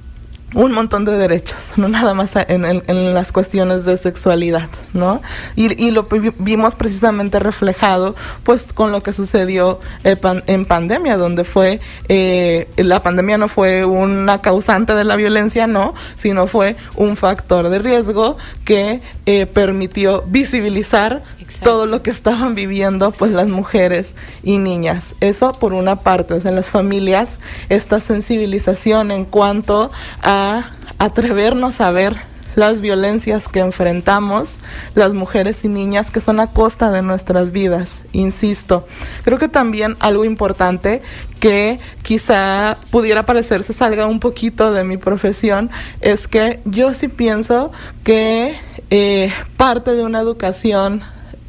[0.54, 5.20] un montón de derechos, no nada más en, en, las cuestiones de sexualidad, ¿no?
[5.56, 6.06] Y, y, lo
[6.38, 13.38] vimos precisamente reflejado, pues, con lo que sucedió en pandemia, donde fue, eh, la pandemia
[13.38, 19.02] no fue una causante de la violencia, no, sino fue un factor de riesgo que
[19.26, 21.22] eh, permitió visibilizar
[21.62, 25.14] todo lo que estaban viviendo, pues, las mujeres y niñas.
[25.20, 29.90] Eso por una parte, o en las familias, esta sensibilización en cuanto
[30.22, 34.56] a atrevernos a ver las violencias que enfrentamos
[34.94, 38.86] las mujeres y niñas que son a costa de nuestras vidas, insisto.
[39.24, 41.02] Creo que también algo importante
[41.40, 45.70] que quizá pudiera parecerse salga un poquito de mi profesión
[46.00, 47.72] es que yo sí pienso
[48.02, 48.56] que
[48.90, 51.02] eh, parte de una educación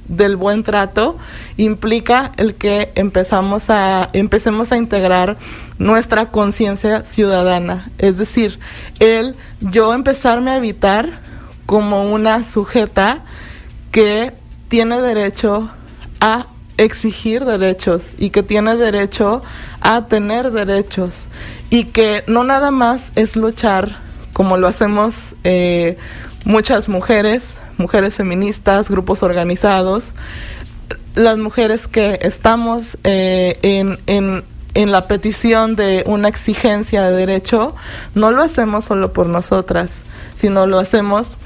[0.08, 1.18] del buen trato
[1.58, 5.38] implica el que empezamos a, empecemos a integrar
[5.78, 7.90] nuestra conciencia ciudadana.
[7.98, 8.60] Es decir,
[9.00, 11.20] el yo empezarme a habitar
[11.66, 13.20] como una sujeta
[13.92, 14.34] que
[14.68, 15.70] tiene derecho
[16.20, 16.48] a
[16.78, 19.42] exigir derechos y que tiene derecho
[19.80, 21.30] a tener derechos
[21.70, 23.98] y que no nada más es luchar
[24.36, 25.98] como lo hacemos eh,
[26.44, 30.16] muchas mujeres, mujeres feministas, grupos organizados,
[31.16, 37.76] las mujeres que estamos eh, en, en, en la petición de una exigencia de derecho,
[38.14, 40.02] no lo hacemos solo por nosotras,
[40.38, 41.38] sino lo hacemos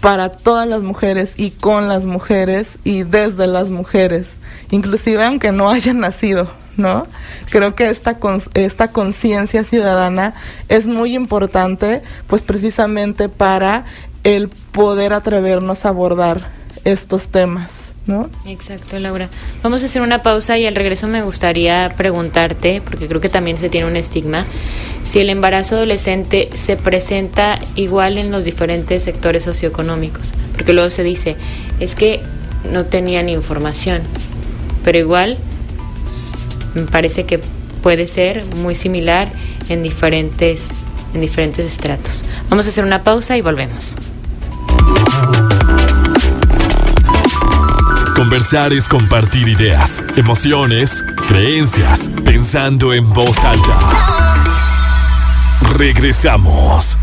[0.00, 4.36] para todas las mujeres y con las mujeres y desde las mujeres,
[4.70, 7.02] inclusive aunque no hayan nacido, ¿no?
[7.50, 8.18] Creo que esta
[8.54, 10.34] esta conciencia ciudadana
[10.68, 13.84] es muy importante, pues precisamente para
[14.24, 16.50] el poder atrevernos a abordar
[16.84, 17.82] estos temas.
[18.06, 18.30] ¿No?
[18.46, 19.28] Exacto, Laura.
[19.62, 23.58] Vamos a hacer una pausa y al regreso me gustaría preguntarte, porque creo que también
[23.58, 24.46] se tiene un estigma,
[25.02, 31.02] si el embarazo adolescente se presenta igual en los diferentes sectores socioeconómicos, porque luego se
[31.02, 31.36] dice,
[31.80, 32.22] es que
[32.64, 34.00] no tenían información,
[34.84, 35.36] pero igual
[36.74, 37.40] me parece que
[37.82, 39.30] puede ser muy similar
[39.68, 40.64] en diferentes
[41.14, 42.24] en diferentes estratos.
[42.48, 43.96] Vamos a hacer una pausa y volvemos.
[48.14, 53.78] Conversar es compartir ideas, emociones, creencias, pensando en voz alta.
[55.76, 56.98] Regresamos.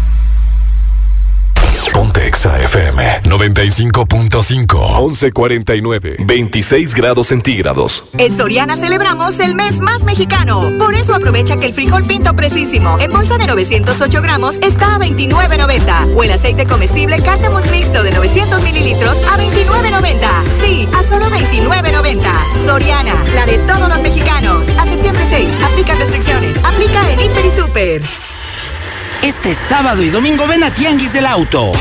[2.44, 8.04] FM 95.5 1149 26 grados centígrados.
[8.18, 10.72] En Soriana celebramos el mes más mexicano.
[10.78, 15.00] Por eso aprovecha que el frijol pinto precisísimo en bolsa de 908 gramos está a
[15.00, 20.28] 29.90 o el aceite comestible cártamos mixto de 900 mililitros a 29.90.
[20.62, 22.66] Sí, a solo 29.90.
[22.66, 24.68] Soriana, la de todos los mexicanos.
[24.78, 26.58] A septiembre 6, aplica restricciones.
[26.64, 28.02] Aplica en Hiper y Super.
[29.22, 31.72] Este sábado y domingo ven a Tianguis del Auto.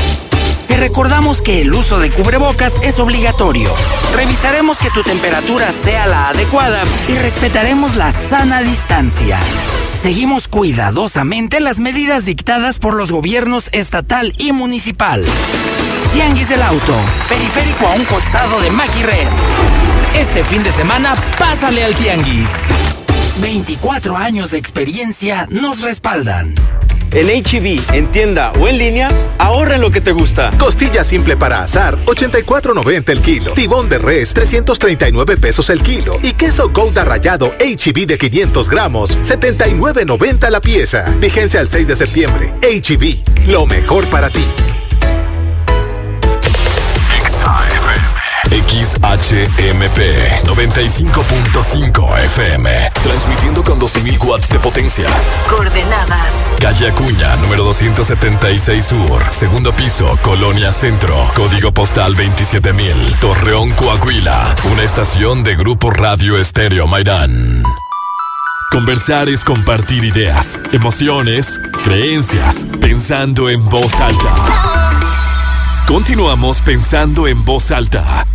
[0.77, 3.73] Recordamos que el uso de cubrebocas es obligatorio.
[4.15, 9.39] Revisaremos que tu temperatura sea la adecuada y respetaremos la sana distancia.
[9.93, 15.25] Seguimos cuidadosamente las medidas dictadas por los gobiernos estatal y municipal.
[16.13, 16.95] Tianguis del Auto,
[17.27, 19.27] periférico a un costado de Maki Red.
[20.17, 22.49] Este fin de semana, pásale al Tianguis.
[23.41, 26.55] 24 años de experiencia nos respaldan.
[27.11, 30.51] En HB, e en tienda o en línea, ahorra lo que te gusta.
[30.57, 33.53] Costilla simple para asar, 84.90 el kilo.
[33.53, 36.17] Tibón de res, 339 pesos el kilo.
[36.23, 41.05] Y queso Gouda rallado HB e de 500 gramos, 79.90 la pieza.
[41.19, 42.53] Vigencia al 6 de septiembre.
[42.61, 44.43] HB, e lo mejor para ti.
[48.51, 49.99] XHMP
[50.43, 52.69] 95.5 FM.
[53.03, 55.07] Transmitiendo con 12.000 watts de potencia.
[55.49, 56.31] Coordenadas.
[56.59, 59.23] Calle Acuña, número 276 Sur.
[59.31, 61.15] Segundo piso, Colonia Centro.
[61.35, 63.19] Código postal 27.000.
[63.19, 64.55] Torreón, Coahuila.
[64.71, 67.63] Una estación de Grupo Radio Estéreo Mairán.
[68.71, 74.35] Conversar es compartir ideas, emociones, creencias, pensando en voz alta.
[75.87, 78.25] Continuamos pensando en voz alta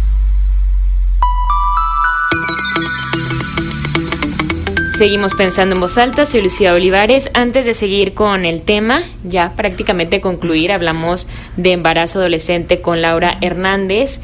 [5.00, 7.30] Seguimos pensando en voz alta, soy Lucía Olivares.
[7.32, 11.26] Antes de seguir con el tema, ya prácticamente concluir, hablamos
[11.56, 14.20] de embarazo adolescente con Laura Hernández.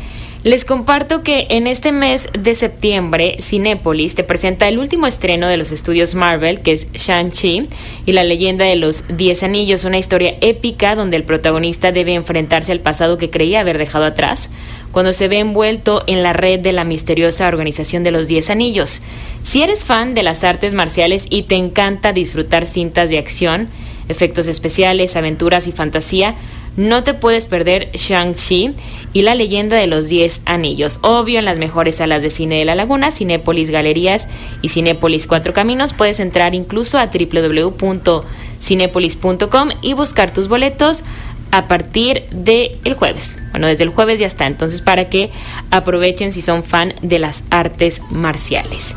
[0.47, 5.57] Les comparto que en este mes de septiembre, Cinépolis te presenta el último estreno de
[5.57, 7.69] los estudios Marvel, que es Shang-Chi
[8.07, 12.71] y la leyenda de los Diez Anillos, una historia épica donde el protagonista debe enfrentarse
[12.71, 14.49] al pasado que creía haber dejado atrás,
[14.93, 19.03] cuando se ve envuelto en la red de la misteriosa organización de los Diez Anillos.
[19.43, 23.67] Si eres fan de las artes marciales y te encanta disfrutar cintas de acción,
[24.09, 26.37] efectos especiales, aventuras y fantasía,
[26.77, 28.75] no te puedes perder Shang-Chi
[29.13, 30.99] y la leyenda de los 10 anillos.
[31.03, 34.29] Obvio, en las mejores salas de cine de la Laguna, Cinépolis Galerías
[34.63, 35.95] y Cinépolis Cuatro Caminos.
[35.95, 41.03] Puedes entrar incluso a www.cinépolis.com y buscar tus boletos
[41.51, 43.39] a partir del el jueves.
[43.53, 44.47] Bueno, desde el jueves ya está.
[44.47, 45.31] Entonces, para que
[45.71, 48.95] aprovechen si son fan de las artes marciales.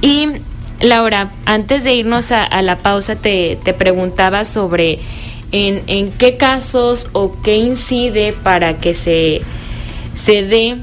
[0.00, 0.28] Y
[0.80, 5.00] Laura, antes de irnos a, la pausa, te, te preguntaba sobre
[5.52, 9.42] en, qué casos o qué incide para que se,
[10.14, 10.76] se dé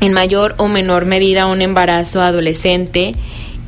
[0.00, 3.14] en mayor o menor medida un embarazo adolescente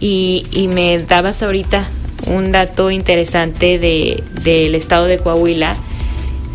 [0.00, 1.84] y, y me dabas ahorita
[2.26, 5.76] un dato interesante de, del estado de Coahuila,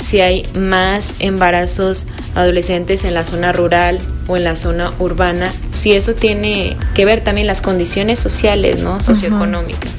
[0.03, 5.91] si hay más embarazos adolescentes en la zona rural o en la zona urbana, si
[5.91, 9.01] eso tiene que ver también las condiciones sociales, ¿no?
[9.01, 9.91] Socioeconómicas.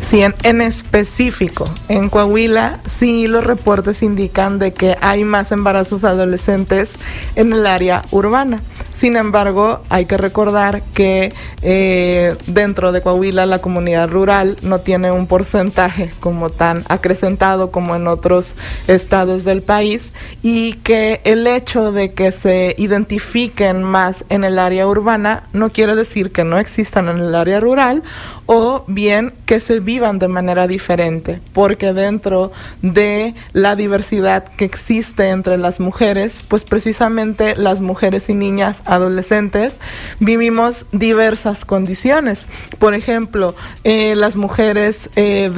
[0.00, 6.94] Sí, en, específico, en Coahuila sí los reportes indican de que hay más embarazos adolescentes
[7.34, 8.62] en el área urbana.
[8.98, 11.32] Sin embargo, hay que recordar que
[11.62, 17.94] eh, dentro de Coahuila la comunidad rural no tiene un porcentaje como tan acrecentado como
[17.94, 18.56] en otros
[18.88, 24.88] estados del país y que el hecho de que se identifiquen más en el área
[24.88, 28.02] urbana no quiere decir que no existan en el área rural
[28.50, 35.28] o bien que se vivan de manera diferente, porque dentro de la diversidad que existe
[35.28, 39.80] entre las mujeres, pues precisamente las mujeres y niñas adolescentes
[40.18, 42.46] vivimos diversas condiciones.
[42.78, 45.50] Por ejemplo, eh, las mujeres eh,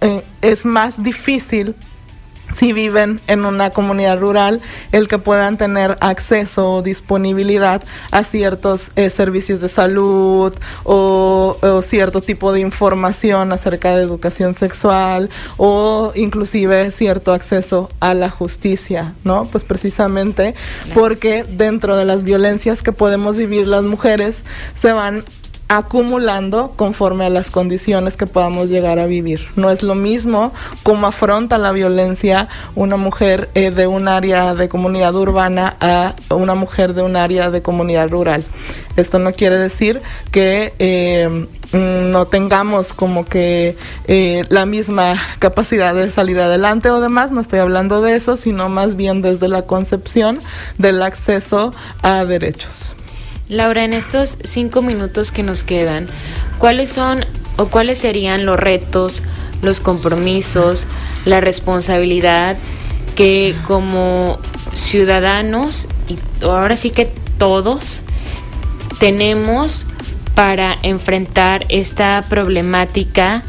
[0.00, 1.74] eh, es más difícil
[2.54, 4.60] si viven en una comunidad rural,
[4.92, 12.20] el que puedan tener acceso o disponibilidad a ciertos eh, servicios de salud o, cierto
[12.20, 19.44] tipo de información acerca de educación sexual o inclusive cierto acceso a la justicia, ¿no?
[19.44, 20.54] Pues precisamente
[20.94, 24.44] porque dentro de las violencias que podemos vivir las mujeres
[24.74, 25.24] se van
[25.68, 29.48] acumulando conforme a las condiciones que podamos llegar a vivir.
[29.56, 30.52] No es lo mismo
[30.82, 36.54] cómo afronta la violencia una mujer eh, de un área de comunidad urbana a una
[36.54, 38.44] mujer de un área de comunidad rural.
[38.96, 40.00] Esto no quiere decir
[40.30, 47.00] que eh, mm, no tengamos como que eh, la misma capacidad de salir adelante o
[47.00, 50.38] demás, no estoy hablando de eso, sino más bien desde la concepción
[50.78, 52.94] del acceso a derechos.
[53.48, 56.06] Laura, en estos cinco minutos que nos quedan,
[56.58, 57.26] ¿cuáles son
[57.58, 59.22] o cuáles serían los retos,
[59.60, 60.86] los compromisos,
[61.26, 62.56] la responsabilidad
[63.16, 64.38] que como
[64.72, 68.00] ciudadanos, y ahora sí que todos,
[68.98, 69.86] tenemos
[70.34, 73.42] para enfrentar esta problemática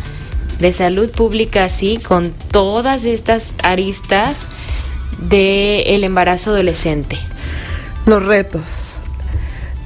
[0.59, 4.45] de salud pública así, con todas estas aristas
[5.19, 7.17] del embarazo adolescente?
[8.05, 8.99] Los retos.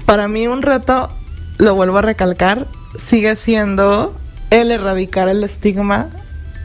[0.10, 1.12] Para mí un reto,
[1.60, 2.66] lo vuelvo a recalcar,
[2.97, 4.18] sigue siendo
[4.49, 6.10] el erradicar el estigma,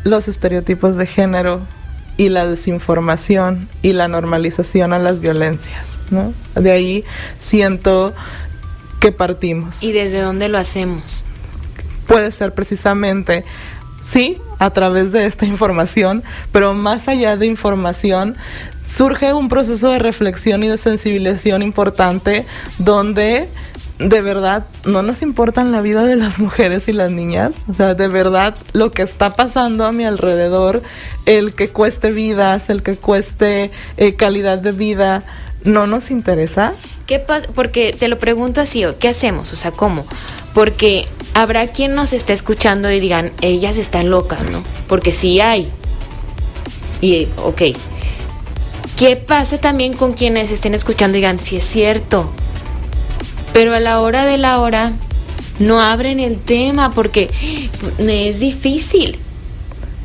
[0.02, 1.60] los estereotipos de género
[2.16, 6.32] y la desinformación y la normalización a las violencias, ¿no?
[6.54, 7.04] De ahí
[7.38, 8.14] siento
[8.98, 9.82] que partimos.
[9.82, 11.26] ¿Y desde dónde lo hacemos?
[12.06, 13.44] Puede ser precisamente
[14.02, 16.22] sí, a través de esta información,
[16.52, 18.36] pero más allá de información,
[18.86, 22.46] surge un proceso de reflexión y de sensibilización importante
[22.78, 23.48] donde
[23.98, 27.64] de verdad no nos importan la vida de las mujeres y las niñas.
[27.70, 30.82] O sea, de verdad lo que está pasando a mi alrededor,
[31.26, 35.24] el que cueste vidas, el que cueste eh, calidad de vida,
[35.62, 36.74] no nos interesa.
[37.06, 37.46] ¿Qué pasa?
[37.54, 39.52] Porque te lo pregunto así, ¿qué hacemos?
[39.52, 40.04] O sea, ¿cómo?
[40.52, 44.62] Porque habrá quien nos esté escuchando y digan, ellas están locas, ¿no?
[44.88, 45.68] Porque sí hay.
[47.00, 47.62] Y, ok,
[48.96, 52.30] ¿Qué pasa también con quienes estén escuchando y digan, si es cierto?
[53.52, 54.92] Pero a la hora de la hora
[55.58, 57.28] no abren el tema porque
[57.98, 59.18] me es difícil.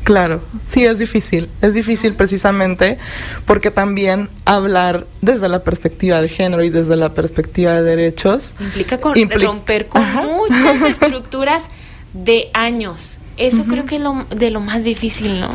[0.04, 1.50] Claro, sí es difícil.
[1.62, 2.98] Es difícil precisamente
[3.46, 8.98] porque también hablar desde la perspectiva de género y desde la perspectiva de derechos implica
[8.98, 11.66] romper con muchas estructuras
[12.14, 13.20] de años.
[13.40, 15.50] Eso creo que es lo, de lo más difícil, ¿no?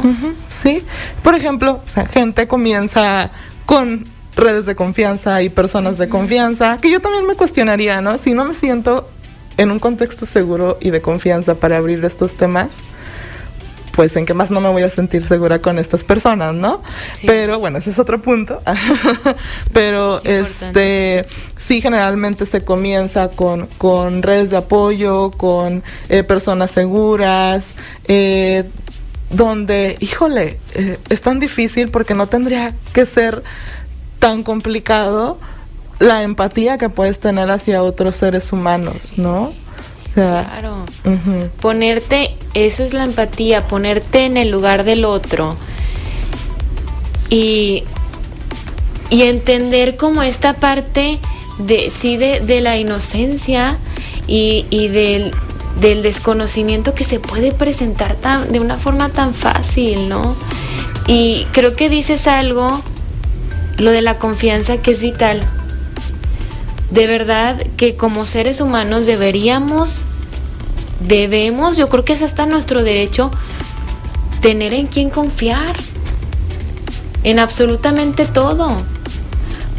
[0.49, 0.83] Sí.
[1.23, 1.83] Por ejemplo,
[2.13, 3.31] gente comienza
[3.67, 4.05] con
[4.37, 8.19] redes de confianza y personas de confianza, que yo también me cuestionaría, ¿no?
[8.19, 9.09] Si no me siento
[9.59, 12.79] en un contexto seguro y de confianza para abrir estos temas,
[13.95, 16.83] pues en qué más no me voy a sentir segura con estas personas, ¿no?
[17.27, 18.61] Pero bueno, ese es otro punto.
[19.73, 21.25] Pero este
[21.57, 27.67] sí generalmente se comienza con, con redes de apoyo, con eh, personas seguras,
[28.07, 28.65] eh,
[29.31, 33.43] donde, híjole, eh, es tan difícil porque no tendría que ser
[34.19, 35.39] tan complicado
[35.99, 39.53] la empatía que puedes tener hacia otros seres humanos, ¿no?
[40.15, 40.85] Claro.
[41.61, 45.57] Ponerte, eso es la empatía, ponerte en el lugar del otro.
[47.31, 47.85] Y,
[49.11, 51.19] y entender como esta parte
[51.59, 53.79] de sí de, la inocencia
[54.27, 55.33] y, y del,
[55.81, 60.37] del, desconocimiento que se puede presentar tan, de una forma tan fácil, ¿no?
[61.07, 62.83] Y creo que dices algo,
[63.79, 65.41] lo de la confianza que es vital
[66.95, 69.99] de verdad que como seres humanos deberíamos,
[71.01, 73.33] debemos, yo creo que es hasta nuestro derecho,
[74.41, 75.75] tener en quién confiar.
[77.25, 78.77] En absolutamente todo.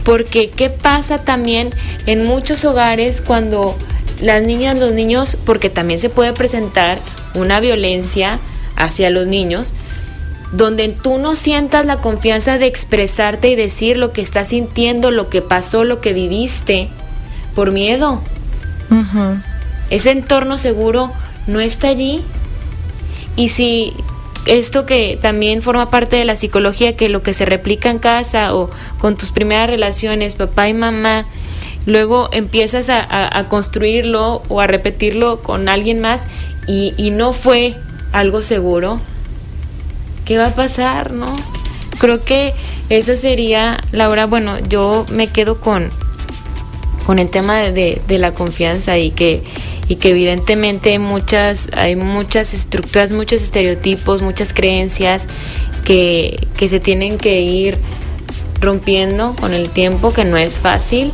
[0.04, 1.74] Porque ¿qué pasa también
[2.06, 3.78] en muchos hogares cuando
[4.20, 7.00] las niñas, los niños, porque también se puede presentar
[7.34, 8.40] una violencia
[8.76, 9.74] hacia los niños,
[10.52, 15.30] donde tú no sientas la confianza de expresarte y decir lo que estás sintiendo, lo
[15.30, 16.90] que pasó, lo que viviste,
[17.56, 18.22] por miedo.
[19.90, 21.12] Ese entorno seguro
[21.48, 22.22] no está allí.
[23.36, 23.94] Y si
[24.46, 28.54] esto que también forma parte de la psicología, que lo que se replica en casa
[28.56, 31.26] o con tus primeras relaciones, papá y mamá,
[31.86, 36.28] luego empiezas a, construirlo o a repetirlo con alguien más
[36.68, 37.76] y, y, no fue
[38.12, 39.00] algo seguro,
[40.26, 41.36] ¿qué va a pasar, no?
[42.00, 42.54] Creo que
[42.90, 45.92] esa sería, Laura, bueno, yo me quedo con,
[47.06, 49.44] con el tema de, la confianza y que,
[49.88, 55.28] y que evidentemente hay muchas, hay muchas estructuras, muchos estereotipos, muchas creencias
[55.84, 57.78] que, que se tienen que ir
[58.60, 61.12] rompiendo con el tiempo, que no es fácil,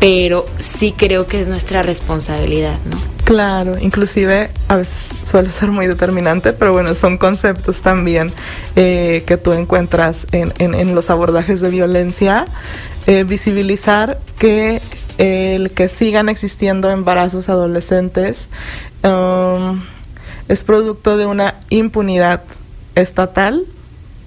[0.00, 3.14] pero sí creo que es nuestra responsabilidad, ¿no?
[3.24, 8.30] Claro, inclusive a veces suele ser muy determinante, pero bueno, son conceptos también
[8.76, 12.44] eh, que tú encuentras en, en, los abordajes de violencia,
[13.06, 14.82] eh, visibilizar que
[15.18, 18.48] el que sigan existiendo embarazos adolescentes
[19.02, 19.82] um,
[20.48, 22.42] es producto de una impunidad
[22.94, 23.64] estatal,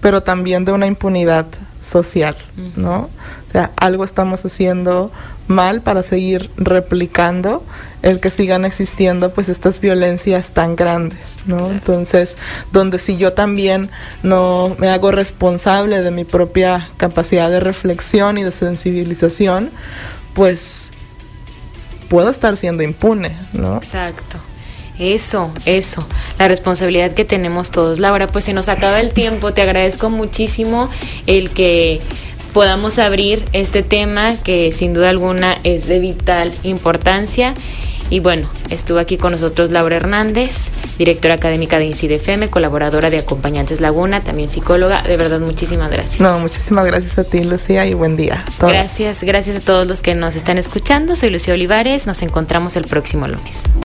[0.01, 1.45] pero también de una impunidad
[1.83, 2.35] social,
[2.75, 3.09] ¿no?
[3.47, 5.11] O sea, algo estamos haciendo
[5.47, 7.63] mal para seguir replicando
[8.01, 11.67] el que sigan existiendo pues estas violencias tan grandes, ¿no?
[11.71, 12.35] Entonces,
[12.71, 13.89] donde si yo también
[14.23, 19.71] no me hago responsable de mi propia capacidad de reflexión y de sensibilización,
[20.37, 20.91] pues
[22.09, 23.77] puedo estar siendo impune, ¿no?
[23.77, 24.37] Exacto.
[24.99, 26.07] Eso, eso,
[26.37, 27.97] la responsabilidad que tenemos todos.
[27.97, 30.89] Laura, pues se nos acaba el tiempo, te agradezco muchísimo
[31.25, 32.01] el que
[32.53, 37.55] podamos abrir este tema que sin duda alguna es de vital importancia
[38.09, 43.81] y bueno, estuvo aquí con nosotros Laura Hernández, directora académica de INCIDEFM, colaboradora de Acompañantes
[43.81, 45.01] Laguna, también psicóloga.
[45.01, 46.21] De verdad, muchísimas gracias.
[46.21, 48.45] No, muchísimas gracias a ti, Lucía, y buen día.
[48.59, 51.15] Gracias, gracias a todos los que nos están escuchando.
[51.15, 53.63] Soy Lucía Olivares, nos encontramos el próximo lunes.